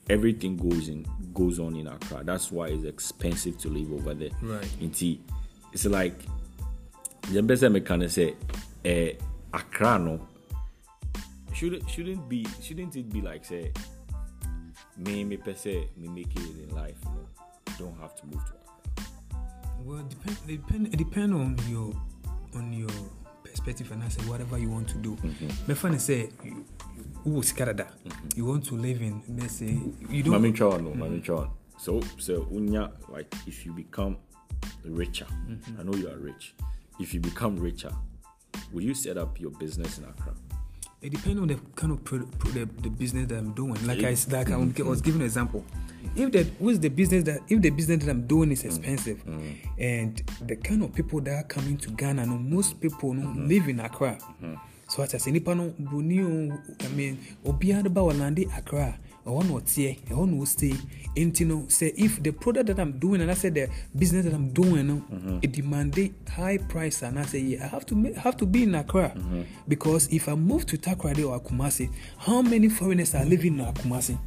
[0.09, 2.23] everything goes in goes on in Accra.
[2.25, 4.31] That's why it's expensive to live over there.
[4.41, 4.69] Right.
[4.81, 5.21] And see,
[5.73, 6.15] it's like
[7.33, 8.35] the best I can say,
[8.85, 9.13] eh,
[9.53, 10.21] Accra no
[11.55, 13.73] shouldn't shouldn't be shouldn't it be like say
[14.99, 16.97] me me per se me make it in life.
[17.05, 17.27] Know,
[17.79, 19.07] don't have to move to Accra.
[19.85, 21.93] well depend depend depend on your
[22.55, 22.91] on your
[23.43, 25.17] perspective and I say whatever you want to do
[25.75, 26.65] funny say you
[27.23, 27.87] who was Canada
[28.35, 29.79] you want to live in let's say
[30.11, 31.51] you don't Mami Chon, no, Mami Chon.
[31.79, 34.17] So, so unya like if you become
[34.85, 35.27] richer,
[35.79, 36.55] I know you are rich.
[37.01, 37.93] If you become richer,
[38.73, 40.35] will you set up your business in Accra?
[41.03, 43.75] It depends on the kind of pro- pro- the, the business that I'm doing.
[43.87, 45.63] Like I like I was giving an example.
[46.17, 48.67] If the what's the business that if the business that I'm doing is mm.
[48.67, 49.57] expensive, mm.
[49.79, 53.49] and the kind of people that are coming to Ghana, no, most people no, mm-hmm.
[53.49, 54.17] live in Accra.
[54.17, 54.55] Mm-hmm.
[54.89, 58.99] So as I say, nipa no bruni I mean, obiara ba walande Accra.
[59.27, 60.77] Ɛhɔ na ɔteɛ ɛhɔ na ɔstay.
[61.17, 64.35] Nti no sɛ if the product that i'm doing and i said the business that
[64.35, 65.01] i'm doing no
[65.43, 68.65] it demanded high price and i say yeah i have to make, have to be
[68.65, 69.13] in accra.
[69.69, 74.19] Because if i move to takrade or akumasi how many foreigners are living in akumasi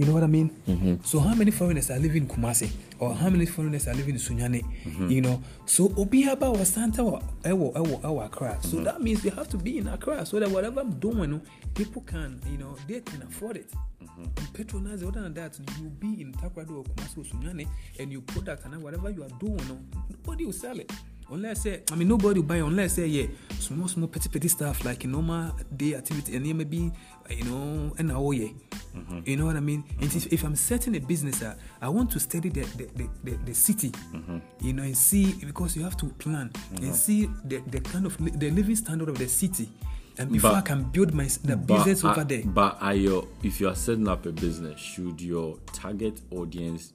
[0.00, 0.48] you know what i mean?
[0.66, 0.94] Mm-hmm.
[1.04, 2.70] so how many foreigners are living in kumasi?
[2.98, 4.64] Or how many foreigners are living in sunyane
[5.10, 5.42] you know?
[5.66, 8.58] So obiaba was santa or ewo ewo ewo accra.
[8.62, 11.42] So that means we have to be in accra so that whatever i'm doing
[11.74, 13.70] people can you know they can afford it.
[14.02, 14.24] Mm-hmm.
[14.54, 18.64] patronize other than that you be in takrado or kumasi or sunyane and your product
[18.64, 20.90] and whatever you are doing no, nobody will sell it
[21.30, 23.26] unless say i mean nobody will buy unless say yeah
[23.58, 26.90] small small petty petty stuff like normal day activity and maybe
[27.28, 28.48] uh, you know and oh yeah.
[28.96, 29.20] Mm-hmm.
[29.24, 29.84] You know what i mean?
[30.00, 33.08] And if, if i'm setting a business uh, i want to study the the, the,
[33.22, 33.90] the, the city.
[33.90, 34.38] Mm-hmm.
[34.60, 36.92] You know and see because you have to plan and mm-hmm.
[36.92, 39.68] see the, the kind of li- the living standard of the city.
[40.18, 42.42] And before But- i can build my the business over are- there.
[42.44, 46.92] But are your uh, if you are setting up a business, should your target audience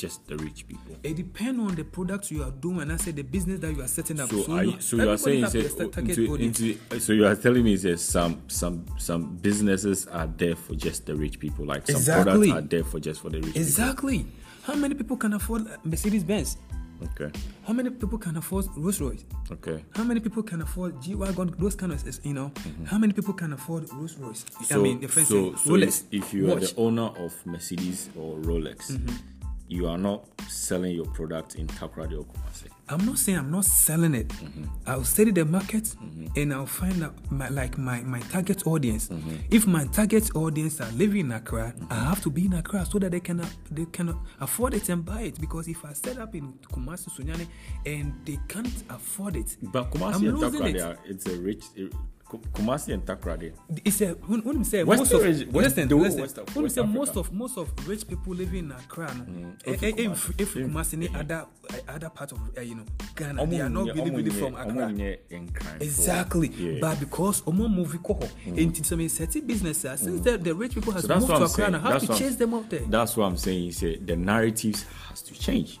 [0.00, 0.96] just the rich people?
[1.02, 3.82] it depends on the products you are doing and i say the business that you
[3.82, 6.64] are setting up So, are you, so you are saying say, into, into,
[7.00, 11.14] so you are telling me that some some some businesses are there for just the
[11.14, 12.48] rich people, like some Exactly.
[12.50, 14.26] products are there for just for the rich Exactly.
[14.62, 16.56] How many people can afford Mercedes Benz?
[17.02, 17.30] Okay,
[17.66, 19.24] How many people can afford Rolls Royce?
[19.50, 19.82] okay.
[19.96, 21.54] How many people can afford G Wagon?
[21.58, 22.52] Those kind of, you know.
[22.84, 24.44] How many people can afford Rolls Royce?
[24.60, 25.24] I So, mean, the so, say
[25.64, 26.04] so Rolex.
[26.12, 29.16] if, you are the owner of Mercedes or Rolex, Mm-hmm.
[29.70, 32.64] You are not selling your product in Takoradi or Kumasi.
[32.88, 34.26] I'm not saying I'm not selling it.
[34.28, 34.64] Mm-hmm.
[34.84, 35.94] I'll study the market
[36.34, 39.06] and I'll find out my like my, my target audience.
[39.08, 39.36] Mm-hmm.
[39.48, 42.98] If my target audience are living in Accra, I have to be in Accra so
[42.98, 45.40] that they can they can afford it and buy it.
[45.40, 47.46] Because if I set up in Kumasi Sunyani
[47.86, 50.80] and they can't afford it, But I'm Kumasi and losing Takoradi, it.
[50.80, 51.64] are, it's a rich.
[51.76, 51.90] Ku-
[52.38, 53.52] Kumasi and Takoradi.
[53.84, 56.62] It's a when, when we say West most of West- listen, the listen, West when
[56.64, 59.90] we say most of most of rich people living in Accra, no, eh, If eh,
[59.92, 60.00] Kumasi.
[60.00, 62.84] if if If- Kumasi other eh, other part of uh, you know
[63.16, 64.92] Ghana, they are not nye- really really from Accra.
[65.80, 66.72] Exactly, Yeah.
[66.72, 66.80] Mm.
[66.80, 70.92] but because Omo movie koho, into some certain business, uh, since the, the rich people
[70.92, 71.72] has So moved to Accra, saying.
[71.74, 72.80] have to chase them out there.
[72.88, 73.64] That's what I'm saying.
[73.64, 75.80] You say the narratives has to change.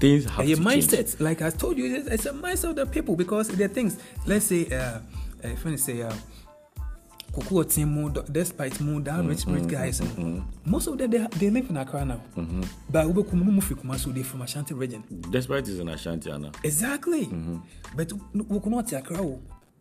[0.00, 0.86] Things have your to change.
[0.88, 3.96] mindset, like I told you, it's, a mindset of the people because the things.
[4.26, 4.98] Let's say, uh,
[5.44, 6.12] if I say, uh,
[7.32, 10.00] Kuku Timu, despite Mu, that rich rich guys,
[10.64, 12.20] most of them they, they live in Accra now.
[12.88, 15.02] But we come move from Kumasu, they from Ashanti region.
[15.30, 16.52] Despite it's in Ashanti, Anna.
[16.62, 17.28] Exactly.
[17.96, 19.18] But we cannot Accra.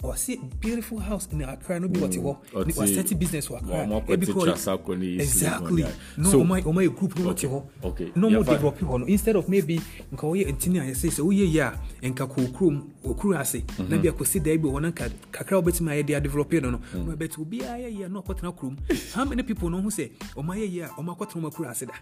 [0.03, 0.11] Oh.
[0.11, 3.75] ɔse beautiful house in accra no bi wɔte hɔ ne wasɛte business wɔ accra.
[3.85, 5.85] Ɔmo Ebi kɔ- Trasacco exactly.
[6.17, 9.35] no So- ɔma yɛ group no wɔte Okay, hɔ na ɔmo develop hɔ no instead
[9.35, 9.79] of maybe
[10.13, 11.73] nka wɔyɛ ntini a yɛsɛ sɛ woyɛ yie a
[12.09, 13.89] nka kɔ okurom okuru ase Mhm.
[13.89, 16.69] na bi akɔsi da bi wɔ na nka kakra wobɛtumi ayɛ de adevelop no.
[16.71, 18.77] No na bɛte obiara yɛ yie a na ɔkɔtena kurom
[19.13, 21.85] how many people no ho sɛ ɔma yɛ yie a ɔma akɔtena ɔma kuru ase
[21.85, 21.93] da?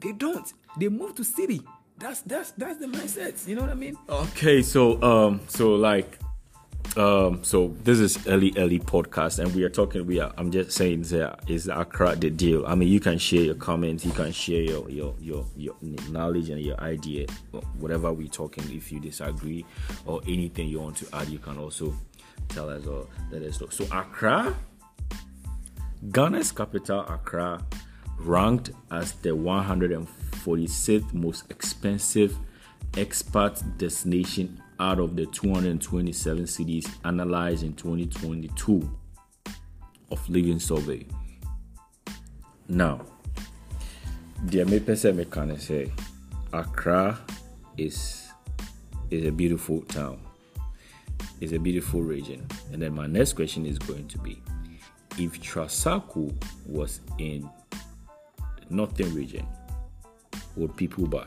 [0.00, 0.52] They don't.
[0.78, 1.62] They move to city.
[1.98, 3.46] That's that's that's the mindset.
[3.46, 3.96] You know what I mean?
[4.08, 6.18] Okay, so um, so like,
[6.96, 10.06] um, so this is early early podcast, and we are talking.
[10.06, 10.32] We are.
[10.36, 12.64] I'm just saying that is Accra the deal.
[12.66, 15.74] I mean, you can share your comments, you can share your your your your
[16.10, 17.26] knowledge and your idea,
[17.78, 18.64] whatever we're talking.
[18.70, 19.66] If you disagree
[20.06, 21.94] or anything you want to add, you can also
[22.48, 23.68] tell us or let us know.
[23.70, 24.54] So Accra,
[26.10, 27.60] Ghana's capital, Accra,
[28.18, 32.36] ranked as the 146th most expensive
[32.92, 38.90] expat destination out of the 227 cities analyzed in 2022
[40.10, 41.06] of Living Survey.
[42.68, 43.00] Now,
[44.46, 45.90] deɛ mepɛ ne sɛ
[46.52, 47.18] Accra
[47.76, 48.28] is
[49.10, 50.18] is a beautiful town.
[51.40, 52.46] It's a beautiful region.
[52.72, 54.40] And then my next question is going to be
[55.18, 56.32] if Trasaco
[56.66, 59.46] was in the northern region,
[60.56, 61.26] would people buy?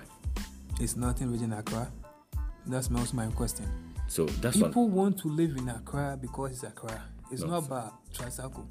[0.80, 1.92] it's northern region Accra
[2.68, 3.66] that's most my question
[4.08, 4.70] So that's what.
[4.70, 7.02] people want to live in Accra because it's Accra
[7.32, 8.66] it's not about Trasaco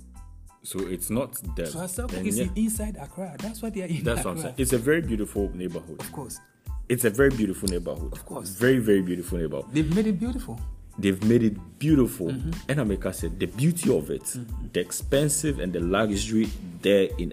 [0.63, 1.67] So it's not them.
[1.67, 4.43] Trasaco And is yeah, inside Accra that's why they are in that's Accra what I'm
[4.43, 4.55] saying.
[4.59, 6.01] It's a very beautiful neighborhood.
[6.01, 6.41] of course
[6.89, 8.13] It's a very beautiful neighborhood.
[8.13, 8.51] Of course.
[8.51, 9.67] Very, very beautiful neighborhood.
[9.73, 10.59] they've made it beautiful
[10.99, 12.29] They've made it beautiful.
[12.29, 12.71] Mm-hmm.
[12.71, 14.25] And America said the beauty of it,
[14.73, 16.49] the expensive and the luxury
[16.81, 17.33] there in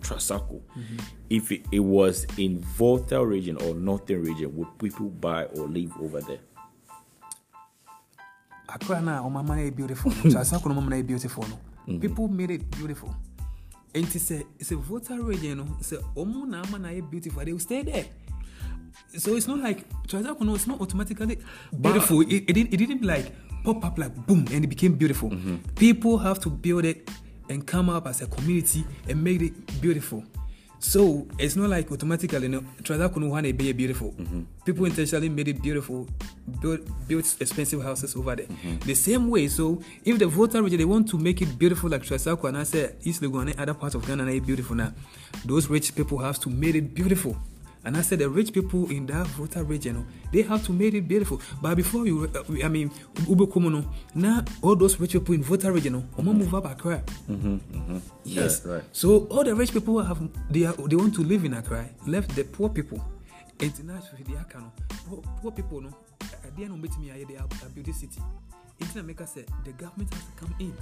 [0.00, 0.60] Trasaco.
[0.76, 0.98] Mm-hmm.
[1.28, 5.92] If it, it was in Volta region or northern region, would people buy or live
[6.00, 6.40] over there?
[8.68, 10.12] Accra na o mama na beautiful.
[10.12, 11.44] Trasaco no mama na beautiful.
[11.44, 11.98] Mm-hmm.
[11.98, 13.14] People made it beautiful.
[13.94, 17.44] And to say it's a Volta region no, say omo na ama na beautiful.
[17.44, 18.06] They will stay there.
[19.16, 21.38] So it's not like Trasaco no, it's not automatically
[21.80, 22.20] beautiful.
[22.22, 23.32] It, it, didn't, it didn't like
[23.64, 25.30] pop up like boom and it became beautiful.
[25.30, 25.56] Mm-hmm.
[25.74, 27.08] People have to build it
[27.50, 30.24] and come up as a community and make it beautiful.
[30.82, 34.12] So it's not like automatically, you know, Trasaco no one be beautiful.
[34.12, 34.40] Mm-hmm.
[34.64, 36.08] People intentionally made it beautiful,
[36.62, 38.46] built built expensive houses over there.
[38.46, 38.78] Mm-hmm.
[38.86, 42.02] The same way, so if the Volta region they want to make it beautiful like
[42.02, 44.94] Trasaco and I say East Legon and other parts of Ghana are beautiful now,
[45.44, 47.36] those rich people have to make it beautiful.
[47.84, 50.92] And I said the rich people in that voter region, oh, they have to make
[50.92, 51.40] it beautiful.
[51.62, 52.90] But before you, uh, I mean,
[53.26, 57.02] Ube Kumono, now all those rich people in voter region, oh, Omo move up Accra.
[58.24, 58.82] Yes, Yeah, right.
[58.92, 62.34] So all the rich people have they are, they want to live in Accra, left
[62.36, 63.02] the poor people.
[63.60, 64.70] International the Akano,
[65.42, 65.94] poor, people no.
[66.44, 66.88] At the end of me,
[67.28, 68.20] they are a beauty city.
[68.80, 70.74] Internet maker said the government has to come in,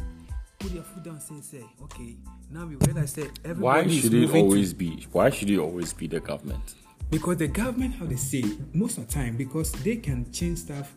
[0.59, 2.17] put their foot down, say, say, okay,
[2.51, 5.07] now we realize that everybody Why should it moving to- always be?
[5.13, 6.75] Why should it always be the government?
[7.11, 10.95] Because the government how they say most of the time because they can change stuff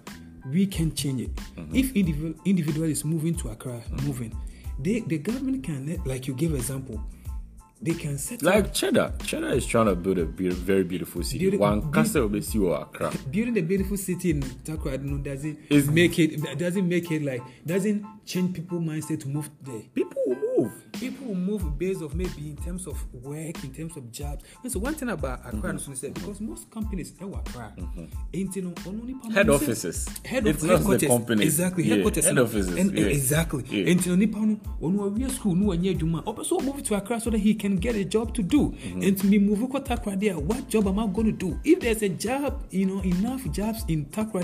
[0.52, 1.76] we can change it Mm-hmm.
[1.76, 4.36] if individual individual is moving to accra moving
[4.80, 7.02] they the government can let like you give example
[7.84, 11.24] they can set up Like Cheddar, Cheddar is trying to build a be- very beautiful
[11.24, 11.50] city.
[11.50, 13.12] Beauti- One be- castle will see or Accra.
[13.32, 17.41] building a beautiful city in Takra no, doesn't Is- make it doesn't make it like
[17.65, 20.51] doesn't change people mindset to move there People will move.
[20.93, 24.43] People will move based of maybe in terms of work, in terms of jobs.
[24.67, 27.74] So one thing about Accra, mm say because most companies are Accra,
[28.34, 30.08] ain't you know, only Head offices.
[30.26, 31.10] head It's of the headquarters.
[31.10, 31.45] companies.
[31.45, 33.06] exactly Yeah, headquarters, head offices, and, yeah.
[33.06, 33.63] exactly.
[33.69, 33.93] Yeah.
[33.93, 36.24] Know, nipa no, onu awie school, no anye adwuma.
[36.26, 38.69] Ope so move to Accra so that he can get a job to do.
[38.71, 39.02] Mm-hmm.
[39.02, 41.60] And to me move to Accra there, what job am I going to do?
[41.63, 44.43] If there's a job, you know, enough jobs in Accra, uh,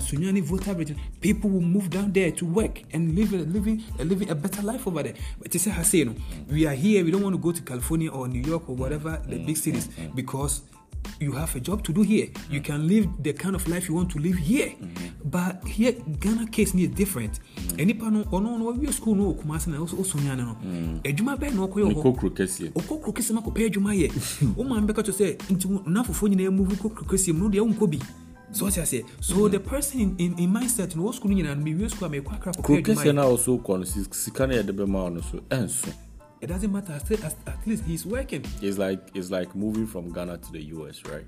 [0.00, 4.04] Sunyani Volta region, people will move down there to work and live a living, a
[4.04, 5.14] living a better life over there.
[5.40, 6.14] But it's I say, you know,
[6.50, 7.02] we are here.
[7.04, 9.88] We don't want to go to California or New York or whatever the big cities
[10.14, 10.62] because
[11.18, 12.28] you have a job to do here.
[12.50, 14.74] You can live the kind of life you want to live here.
[15.24, 17.40] But here, Ghana case is different.
[17.78, 20.56] And nipa no, ono no we school no kumase na also also nyane no.
[21.04, 22.02] Adwuma bɛn na ɔkɔyɛ hɔ.
[22.02, 22.70] Kokro Kessie.
[22.72, 24.56] Ɔkɔ kuro kɛse ma kɔpɛ adwuma yɛ.
[24.56, 27.60] Wo maa mbɛka kyerɛ sɛ nti n'afofo nyinaa move kɔ kuro kɛse mu no deɛ
[27.60, 27.98] wonkɔ bi.
[28.52, 29.04] So ɔte aseɛ.
[29.20, 32.08] So the person in, in, in mindset no wɔ school no nyinaa no mewie school
[32.08, 33.14] a mekɔ akra kɔpɛ adwuma Krokese yɛ.
[33.14, 35.92] na also kɔ no sika na yɛde bɛma wo no so ɛnso.
[36.40, 36.94] It doesn't matter.
[36.94, 38.44] At, at, at least he's working.
[38.62, 41.26] It's like it's like moving from Ghana to the US, right?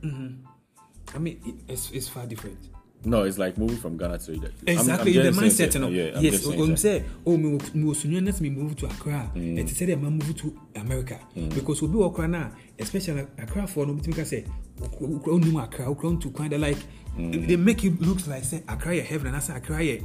[1.15, 2.59] I mean, it, it's, it's far different.
[3.05, 5.89] No, it's like moving from Ghana to the I'm- I'm Exactly, the mindset, no.
[5.89, 9.31] Yeah, I'm yes, just saying oh, me me soon let me move to Accra.
[9.35, 9.59] Mm.
[9.59, 13.87] And to say that move to America because we be Accra now, especially Accra for
[13.87, 14.47] no between say,
[14.85, 16.79] Accra no Accra, Accra to kind of like
[17.13, 17.47] Mm.
[17.47, 20.03] they make it look like say Accra is heaven and I say Accra is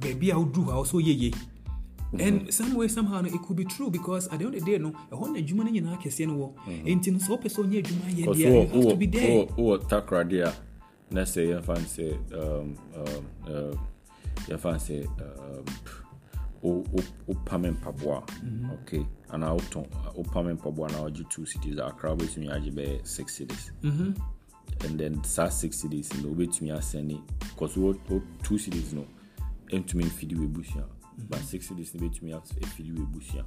[0.00, 1.36] baby I would do also yeah yeah.
[2.18, 4.72] And some way somehow no, it could be true because at the end of the
[4.72, 6.34] day no, ɛhɔ na adwuma no nyinaa kɛseɛ no
[6.66, 6.84] wɔ.
[6.84, 9.46] Enti no sɛ wopɛ sɛ ɔnyɛ adwuma yɛ deɛ, you have to be there.
[9.46, 10.52] wowɔ takrade a
[11.14, 12.04] na sɛ yɛmfa no sɛ
[12.34, 13.76] um, um, uh,
[14.48, 15.06] yɛmfa no sɛ
[16.62, 19.84] wo- wo- wopame mpaboa a okay anaa wotɔn
[20.16, 24.12] wopame mpaboa na wogye two cities a akra wobɛtumi agye bɛyɛ six cities Mm-hmm.
[24.86, 29.04] and then saa six cities no wobɛtumi asɛne because wo wo- two cities no
[29.68, 31.26] ɛntumi mfidi w'abusua Mm-hmm.
[31.28, 33.44] but six cities no bɛtumi afidi w'abusua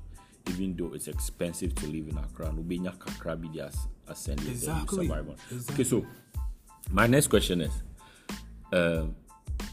[0.50, 4.50] even though it's expensive to live in Accra no wobɛnya kakra bi de as- asɛne
[4.52, 5.06] Exactly.
[5.08, 5.74] Exactly.
[5.74, 6.06] okay so
[6.92, 7.72] my next question is
[8.74, 9.16] um,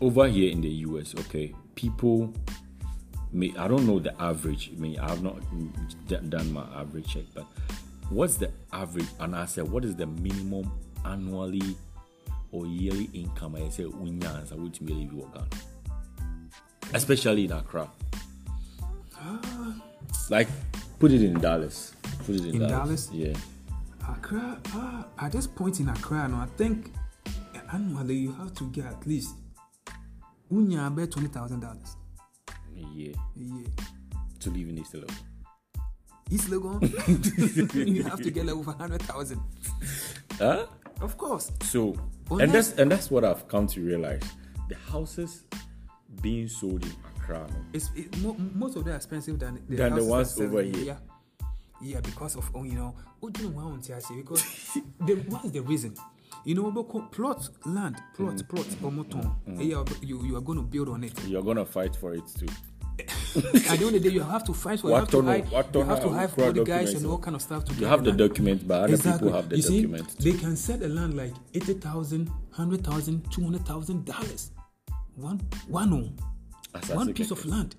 [0.00, 2.32] over here in the US, okay, people
[3.32, 4.70] may I don't know the average.
[4.76, 5.38] I mean, I have not
[6.08, 7.46] d- done my average check, but
[8.10, 9.06] what's the average?
[9.20, 10.70] And I said, what is the minimum
[11.04, 11.76] annually
[12.52, 13.56] or yearly income?
[13.56, 15.46] I say, unyans, I would live in Ghana,
[16.94, 17.88] especially in Accra.
[20.28, 20.48] Like,
[20.98, 21.92] put it in dollars.
[22.24, 23.06] Put it in, In dollars.
[23.06, 23.10] dollars?
[23.12, 23.34] Yeah.
[24.08, 26.90] Accra, ah, at this point in Accra, no, I think
[27.72, 29.34] annually you have to get at least
[30.50, 31.94] unya about twenty thousand dollars
[32.80, 33.66] A year a year.
[34.40, 35.14] to live in East Legon.
[36.30, 39.40] East Legon, you have to get like over hundred thousand.
[40.38, 40.66] Huh?
[41.00, 41.50] Of course.
[41.62, 41.94] So,
[42.30, 44.22] Unless- and that's and that's what I've come to realize.
[44.68, 45.44] The houses
[46.22, 49.76] being sold in Accra, no, It's it, mo- most of them are expensive than the,
[49.76, 50.76] Than the ones over here.
[50.84, 50.96] Yeah,
[51.82, 54.14] yeah, because of oh, you know, oh, do you know why I want to say
[54.16, 54.42] because
[55.00, 55.94] the, what is the reason?
[56.44, 58.48] You know, because plot land, plot, Mm.
[58.48, 59.24] plot, or moton.
[59.24, 59.68] Mm, mm, mm.
[59.68, 61.12] Yeah, you you are going to build on it.
[61.26, 62.46] you're gonna fight for it too.
[63.36, 64.88] At the end of the day, you have to fight for.
[64.88, 66.94] You What have to don't know- hire, what you have to how crowd bodyguards documents
[66.94, 69.28] and all kind of stuff to You have the document, but other exactly.
[69.28, 70.18] people have the you see, document.
[70.18, 74.50] they can sell the land like eighty thousand, hundred thousand, two hundred thousand dollars.
[75.16, 76.16] One, one,
[76.74, 77.76] As I one piece of land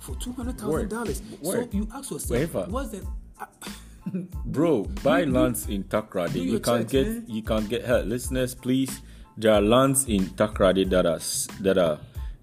[0.00, 1.22] for two hundred thousand dollars.
[1.42, 2.64] So you ask yourself, Wherever.
[2.70, 3.06] what's the
[3.40, 3.46] uh,
[4.44, 6.42] Bro, buy lands in Takoradi.
[6.44, 7.24] You can get man.
[7.28, 8.06] you can get help.
[8.06, 9.00] Listeners, please.
[9.36, 11.20] There are lands in Takoradi that are
[11.62, 11.98] that are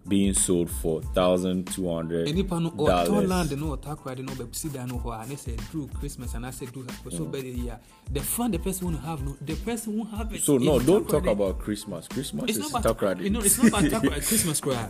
[0.10, 2.34] being sold for thousand two hundred dollars.
[2.36, 5.36] nipa no ɔtɔ land no ɔta kora de no ɔbɛsi dan no hɔ a ne
[5.36, 7.80] sɛ duru christmas and I said do so bɛde yi a
[8.12, 10.80] the fun the person want to have no the person won't have it So no,
[10.80, 12.08] don't talk about Christmas.
[12.08, 13.24] Christmas it's is not about Takoradi.
[13.24, 14.88] you know it's not about Takoradi, christmas cry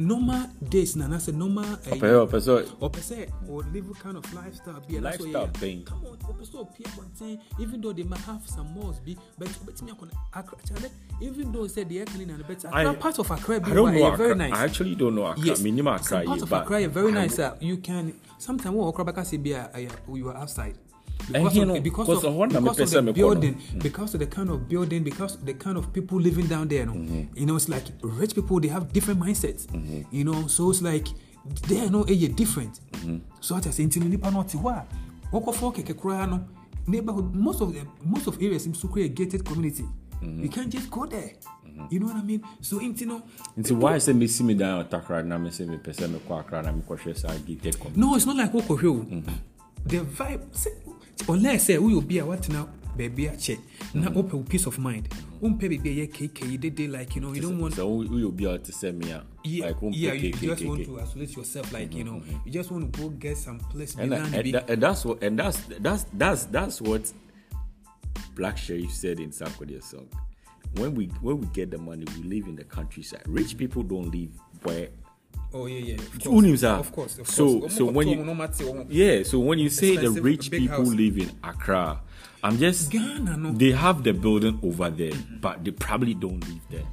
[0.00, 4.80] normal days na anaasɛ normal Ɔpɛ- ɔpɛ sɛ- ɔpɛ sɛ or live kind of lifestyle
[4.88, 5.84] bi Lifestyle yɛ bɛn.
[5.86, 9.48] come on ɔpɛ sɛ ɔpie abɔnten even though they might have some malls bi but
[9.48, 10.90] ɔbɛtumi akɔ akra kyale
[11.20, 13.74] even though sɛ ɛka ne na no but I- akra part of akra bi I
[13.74, 15.44] don't wɔ a know ɛyɛ very nice I actually don't know Accra.
[15.44, 17.38] Yes, Minimum Accra, some part of but Accra are very nice.
[17.38, 20.36] Uh, you can sometimes what Accra baka say be uh, uh, a, a, you are
[20.36, 20.76] outside.
[21.28, 23.12] Because you of, know, because because of, of what na because me of pese the
[23.12, 26.68] building, because of the kind of building, because of the kind of people living down
[26.68, 26.86] there.
[26.86, 26.92] No?
[26.92, 27.36] Mm-hmm.
[27.36, 29.66] You know, it's like rich people they have different mindsets.
[29.66, 30.02] Mm-hmm.
[30.14, 31.08] You know, so it's like
[31.68, 32.80] they are no a different.
[32.92, 33.18] Mm-hmm.
[33.40, 34.84] So I say until nipa no tiwa.
[35.32, 36.44] Oko for keke kura no
[36.86, 39.84] neighborhood most of the most of areas seems to create a gated community.
[40.22, 40.42] Mm-hmm.
[40.42, 41.32] You can't just go there.
[41.88, 42.42] You know what I mean?
[42.60, 43.22] So into no
[43.58, 46.18] Nti why say me see me down on Takrade na me say me pese me
[46.28, 48.00] kɔ Accra na me kɔhwɛ saa gated community.
[48.00, 49.32] no it's not like wokɔhwɛ o Mm-hmm.
[49.86, 50.68] the vibe sɛ
[51.28, 52.66] unless sɛ woyɛ obi a watena
[52.96, 53.58] baabi akyɛ
[53.94, 54.16] na Mm-hmm.
[54.18, 55.08] wopɛ wo peace of mind.
[55.42, 58.24] Wompɛ baabi a ɛyɛ eh, kekei dede like you know you don't want So we
[58.24, 61.00] will be able to say me a yeah, like won't yeah you just want to
[61.00, 62.20] isolate yourself like you mm-hmm, know.
[62.20, 62.38] Mm-hmm.
[62.46, 65.04] you just want to go get some place and, uh, behind and, that- and that's
[65.04, 67.10] what and that's that's that's that's what
[68.34, 70.08] Black Sherif said in Sarkodie's song.
[70.76, 73.22] When we when we get the money, we live in the countryside.
[73.26, 74.30] Rich people don't live
[74.62, 74.88] where
[75.52, 78.34] oh yeah yeah of Who course of course of So- course so when you- no
[78.34, 80.88] matter what Yeah, so when you say the rich people house.
[80.94, 82.00] live in Accra,
[82.42, 86.62] I'm just Ghana no they have the building over there, but they probably don't live
[86.70, 86.86] there.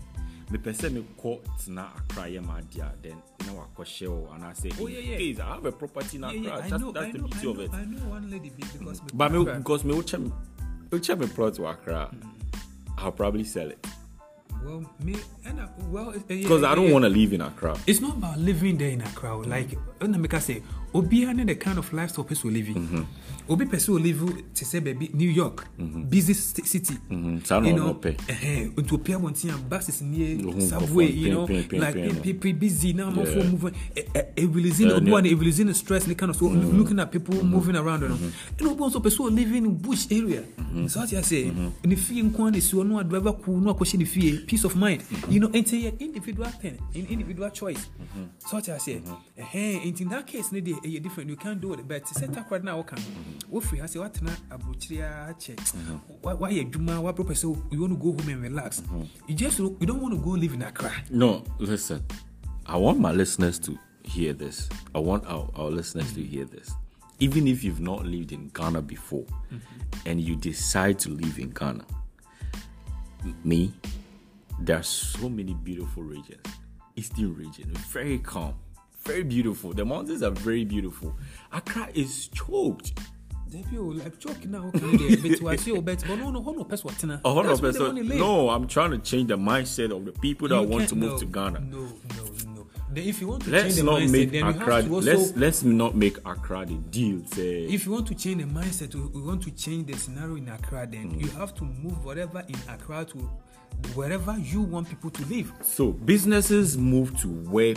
[0.49, 4.53] The person me call na Accra yeah my dear, then now I shell and I
[4.53, 5.15] say, Oh, yeah, yeah.
[5.17, 6.39] "Please, I have a property in Accra.
[6.39, 7.73] yeah, I that's know, that's I the know, beauty I of it.
[7.73, 11.67] I know one lady be because me But me, because me uche me plot to
[11.67, 12.27] Accra, mm.
[12.97, 13.85] I'll probably sell it
[14.63, 16.93] well me and I, well eh, yeah, because I don't yeah.
[16.93, 17.77] want to live in Accra.
[17.87, 19.45] it's not about living there in a crowd.
[19.45, 20.63] Like when make say,
[20.93, 23.05] Obiara ne the kind of lifestyle will live in.
[23.49, 25.67] Obi person will live to say baby New York,
[26.09, 26.95] busy city.
[27.09, 28.15] Mhm, saa na You ɔno know, pɛ.
[28.29, 31.11] Eh, eh, into Pia Montia buses near subway.
[31.11, 31.83] You know, like pin.
[32.17, 33.09] Eh, people busy now.
[33.11, 33.73] More for moving.
[33.95, 35.17] Eh, Evilizing, Yeah, Obi yeah.
[35.17, 36.05] and Evilizing stress.
[36.05, 38.01] The kind of so looking at people moving around.
[38.01, 38.17] You know,
[38.59, 40.43] and Obi also person living in bush area.
[40.87, 41.43] So what I say,
[41.83, 44.75] in the fee in Kwan is no driver cool no question the fee peace of
[44.75, 45.03] mind.
[45.29, 47.87] You know, it's a individual thing, in individual choice.
[48.45, 49.01] So what I say,
[49.37, 50.65] eh, and in that case, need
[50.95, 51.29] a different.
[51.29, 52.81] You can't do it, but set up right now.
[52.83, 53.51] Can mm-hmm.
[53.51, 53.81] what free?
[53.81, 55.57] I say what na abuchiria check.
[55.57, 55.95] Mm-hmm.
[56.21, 57.01] Why why you juma?
[57.01, 57.41] Why purpose?
[57.41, 58.81] So you want to go home and relax?
[58.81, 59.03] Mm-hmm.
[59.27, 60.91] You just you don't want to go live in Accra.
[61.09, 62.03] No, listen.
[62.65, 64.69] I want my listeners to hear this.
[64.93, 66.71] I want our, our listeners to hear this.
[67.19, 69.25] Even if you've not lived in Ghana before
[70.05, 71.85] and you decide to live in Ghana,
[73.43, 73.73] me,
[74.59, 76.41] there are so many beautiful regions.
[76.95, 78.55] Eastern region, very calm,
[79.07, 79.73] very beautiful.
[79.73, 81.15] The mountains are very beautiful.
[81.51, 82.93] Accra is choked.
[83.49, 86.63] Debi o like now okay there but wa see o bet but no no no
[86.65, 87.17] person what na.
[87.23, 87.95] A hundred That's where the percent.
[87.95, 88.17] money lay.
[88.19, 91.11] No, I'm trying to change the mindset of the people that You want to move
[91.13, 91.59] no, to Ghana.
[91.61, 92.23] No, no,
[92.55, 92.67] no.
[92.91, 94.75] Then if you want to Let's change the not mindset, make then you Accra.
[94.75, 95.11] have to also.
[95.15, 97.23] let's let's not make Accra the deal.
[97.27, 100.49] Say, if you want to change the mindset, we- want to change the scenario in
[100.49, 100.85] Accra.
[100.85, 101.21] Then Mm.
[101.21, 103.17] you have to move whatever in Accra to
[103.95, 105.51] wherever you want people to live.
[105.61, 107.75] so businesses move to where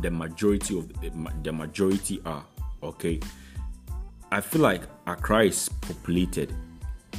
[0.00, 1.10] the majority of the,
[1.42, 2.44] the majority are.
[2.82, 3.20] Okay,
[4.30, 6.52] I feel like Accra is populated.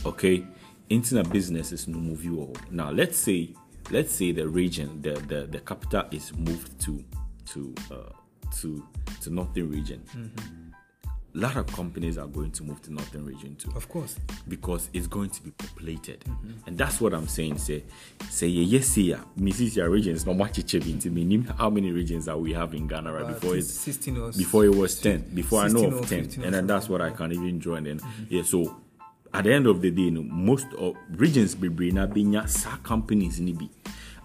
[0.05, 0.45] Okay,
[0.89, 2.55] internet businesses no move you all.
[2.71, 3.55] Now let's say
[3.91, 7.03] let's say the region, the the, the capital is moved to
[7.47, 8.11] to uh,
[8.59, 8.85] to
[9.21, 10.03] to northern region.
[11.35, 13.71] A lot of companies are going to move to northern region too.
[13.75, 14.17] Of course.
[14.47, 16.19] because it's going to be populated.
[16.21, 16.67] Mm-hmm.
[16.67, 17.57] And that's what I'm saying.
[17.57, 17.83] Say,
[18.29, 19.75] say, yes, yeah, Mrs.
[19.75, 20.59] Your regions, no much.
[21.57, 24.65] How many regions that we have in Ghana right About before it 16 or before
[24.65, 26.43] it was 10, before I know of 10.
[26.43, 27.99] And then that's what I can even join in.
[28.29, 28.75] Yeah, so
[29.33, 32.13] at the end of the day, you know, most of regions be bring up
[32.47, 33.69] sa companies ni bi.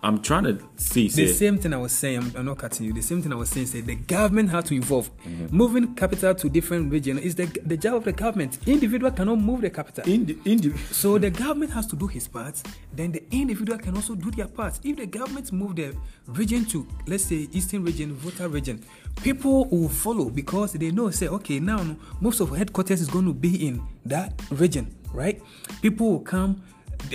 [0.02, 2.92] I'm trying to say, The same thing I was saying, I'm, I'm not cutting you.
[2.92, 5.10] The same thing I was saying, say the government has to involve.
[5.24, 5.56] Mm-hmm.
[5.56, 8.58] Moving capital to different region is the the job of the government.
[8.66, 10.04] Individual cannot move the capital.
[10.06, 12.62] in the, in the, So the government has to do his part.
[12.92, 14.78] Then the individual can also do their part.
[14.84, 15.94] If the government move the
[16.28, 18.84] region to, let's say, eastern region, Volta region,
[19.22, 23.34] people will follow because they know, say, okay, now most of headquarters is going to
[23.34, 25.42] be in that region, right?
[25.82, 26.62] People will come.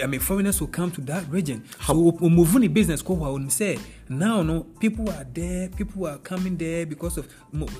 [0.02, 1.64] I mean, foreigners will come to that region.
[1.86, 3.04] So we move the business.
[3.04, 3.78] Wa oni say
[4.10, 5.70] now, no people are there.
[5.70, 7.28] People are coming there because of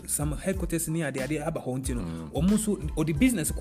[0.08, 1.28] some headquarters near there.
[1.28, 1.98] They have a hunting.
[1.98, 3.52] No, almost or the business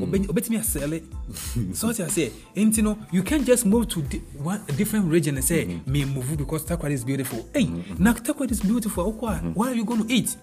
[0.00, 1.02] obetumi asɛle
[1.74, 5.10] so what I say nti no you can't just move to di- one a different
[5.10, 7.68] region and say me move because takwari is beautiful hey
[7.98, 10.36] na takwari is beautiful okɔ a what are you going to eat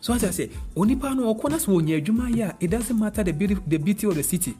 [0.00, 2.98] so what I say onipa no ɔkɔ na sɛ wɔnya adwuma yɛ a it doesn't
[2.98, 4.54] matter the beauty the beauty of the city.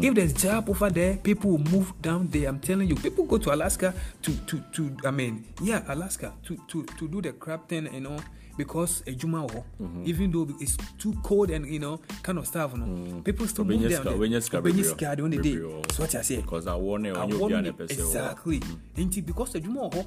[0.00, 2.48] If there's job over there people will move down there.
[2.48, 3.92] I'm telling you people go to Alaska
[4.22, 8.00] to to to I mean yeah Alaska to to to do the crab thing you
[8.00, 8.16] know
[8.56, 12.72] because adwuma wɔ hɔ even though it's too cold and you know kind of stuff
[12.76, 14.14] no people still move down there.
[14.14, 15.92] Obenya sika Obenya bebree sika the day wɔ hɔ.
[15.92, 17.88] so what I say because I want it I on your want piano it- per
[17.88, 17.94] se.
[18.00, 18.60] exactly.
[18.96, 20.06] Nti because adwuma wɔ hɔ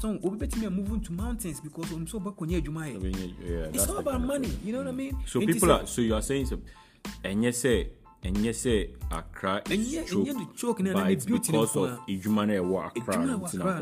[0.00, 3.88] so obi bɛtumi a move to mountains because ɔnim sɛ ɔbɛkɔnyɛ adwuma yɛ Yeah, it's
[3.88, 6.46] all about money you know what I mean So people are so you are saying
[6.46, 6.58] so
[7.22, 7.90] and yes say
[8.22, 12.00] and yes say Accra is choke, ɛnyɛ choke na- but na the it's because of
[12.08, 13.78] Ijuma na ɛwɔ Accra Ejuma nti na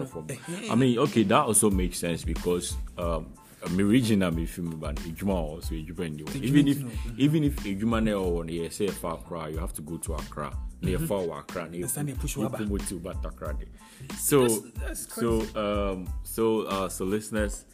[0.66, 0.72] no.
[0.72, 3.26] I mean okay that also makes sense because um
[3.70, 5.76] me region if you but Ijuma also the
[6.42, 6.84] even if
[7.18, 10.14] even if Ijuma na ɛwɔ no yɛ say far Accra you have to go to
[10.14, 12.56] Accra na yɛ far wɔ Accra na That's why they push you aba.
[12.56, 14.16] promote you back to Accra there.
[14.18, 14.46] so
[14.80, 17.64] that's so um so uh so listeners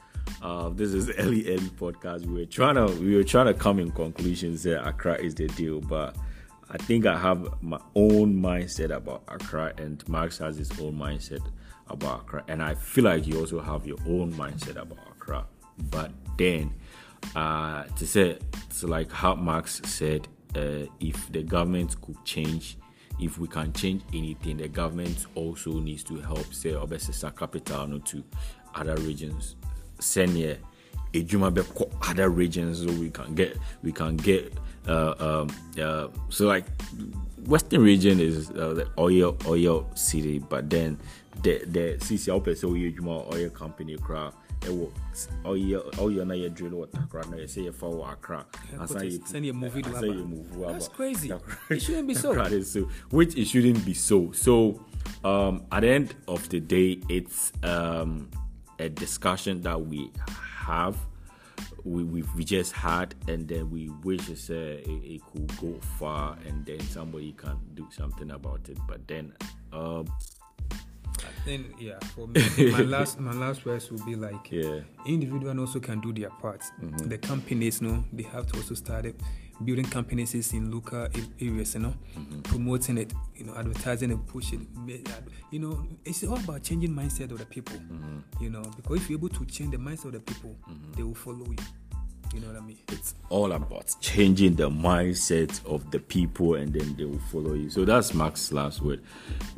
[0.43, 2.27] uh, this is early early podcast.
[2.27, 5.47] We were trying to we were trying to come in conclusions that Accra is the
[5.47, 6.15] deal, but
[6.71, 11.41] I think I have my own mindset about Accra, and Max has his own mindset
[11.89, 15.47] about Accra, and I feel like you also have your own mindset about Accra.
[15.91, 16.75] But then,
[17.35, 18.39] uh, to say
[18.71, 22.77] so like how Max said, uh, if the government could change
[23.21, 27.99] if we can change anything, the government also needs to help say Obesisa capital no,
[27.99, 28.23] to
[28.75, 29.57] other regions.
[29.99, 30.59] Send here
[31.13, 34.53] Ejuma Beko other regions so we can get we can get
[34.87, 35.49] uh, um,
[35.83, 36.65] uh, so like
[37.47, 40.99] Western region is uh, the oil oil city, but then
[41.43, 44.35] the the CC Opesa oil Ejuma oil company crowd.
[44.61, 44.91] Ɛwɔ
[45.45, 48.47] ɔyɛ ɔyɛ na yɛ drill wɔ takra na yɛsɛ yɛfa wɔ akra
[48.81, 50.73] asan yɛ Send you a movie to asan yɛ move aba.
[50.73, 51.33] That's crazy.
[51.71, 52.35] It shouldn't be so.
[53.11, 54.81] Which it shouldn't be so so
[55.25, 58.29] um at the end of the day it's um
[58.79, 60.97] a discussion that we have
[61.85, 64.55] we, we, we just had and then we wish it's, uh,
[64.85, 69.33] it, it could go far and then somebody can do something about it but then
[69.73, 70.07] um
[71.45, 75.81] then yeah for me my last my last words will be like yeah individual also
[75.81, 77.09] can do their part Mm-hmm.
[77.09, 79.17] the companies no they have to also start it
[79.65, 81.09] building companies in local
[81.41, 82.41] areas you know Mm-hmm.
[82.43, 86.63] promoting it you know advertising and push it Ma- ad- you know it's all about
[86.63, 88.43] changing mindset of the people Mm-hmm.
[88.45, 90.55] you know because if you're able to change the mindset of the people
[90.97, 91.57] they will follow you
[92.35, 96.73] you know what i mean it's all about changing the mindset of the people and
[96.73, 97.69] then they will follow you.
[97.71, 99.03] So that's Max's last word.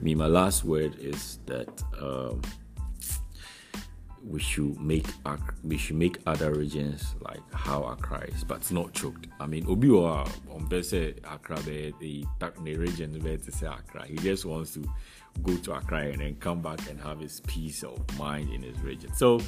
[0.00, 2.42] Me, my last word is that um,
[4.26, 5.06] we should make
[5.64, 9.28] we should make other regions like how Accra is, but it's not choked.
[9.38, 14.74] I mean, Obi or Accra, the the region where to say Accra, he just wants
[14.74, 14.84] to
[15.42, 18.78] go to Accra and then come back and have his peace of mind in his
[18.80, 19.14] region.
[19.14, 19.40] So,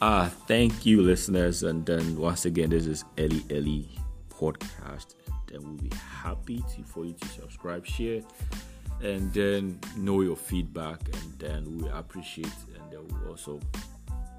[0.00, 3.88] uh, thank you, listeners, and then once again, this is Ellie Ellie
[4.30, 5.14] podcast,
[5.52, 8.22] and we'll be happy to for you to subscribe, share
[9.02, 11.00] and then know your feedback.
[11.00, 13.60] And then we appreciate and then we also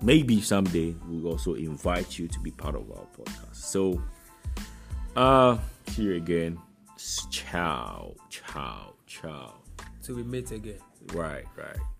[0.02, 3.56] maybe someday we'll also invite you to be part of our podcast.
[3.56, 4.02] So
[5.16, 5.58] uh
[5.88, 6.60] see you again.
[7.30, 9.56] Ciao ciao ciao.
[10.04, 10.80] Till we meet again.
[11.14, 11.91] Right right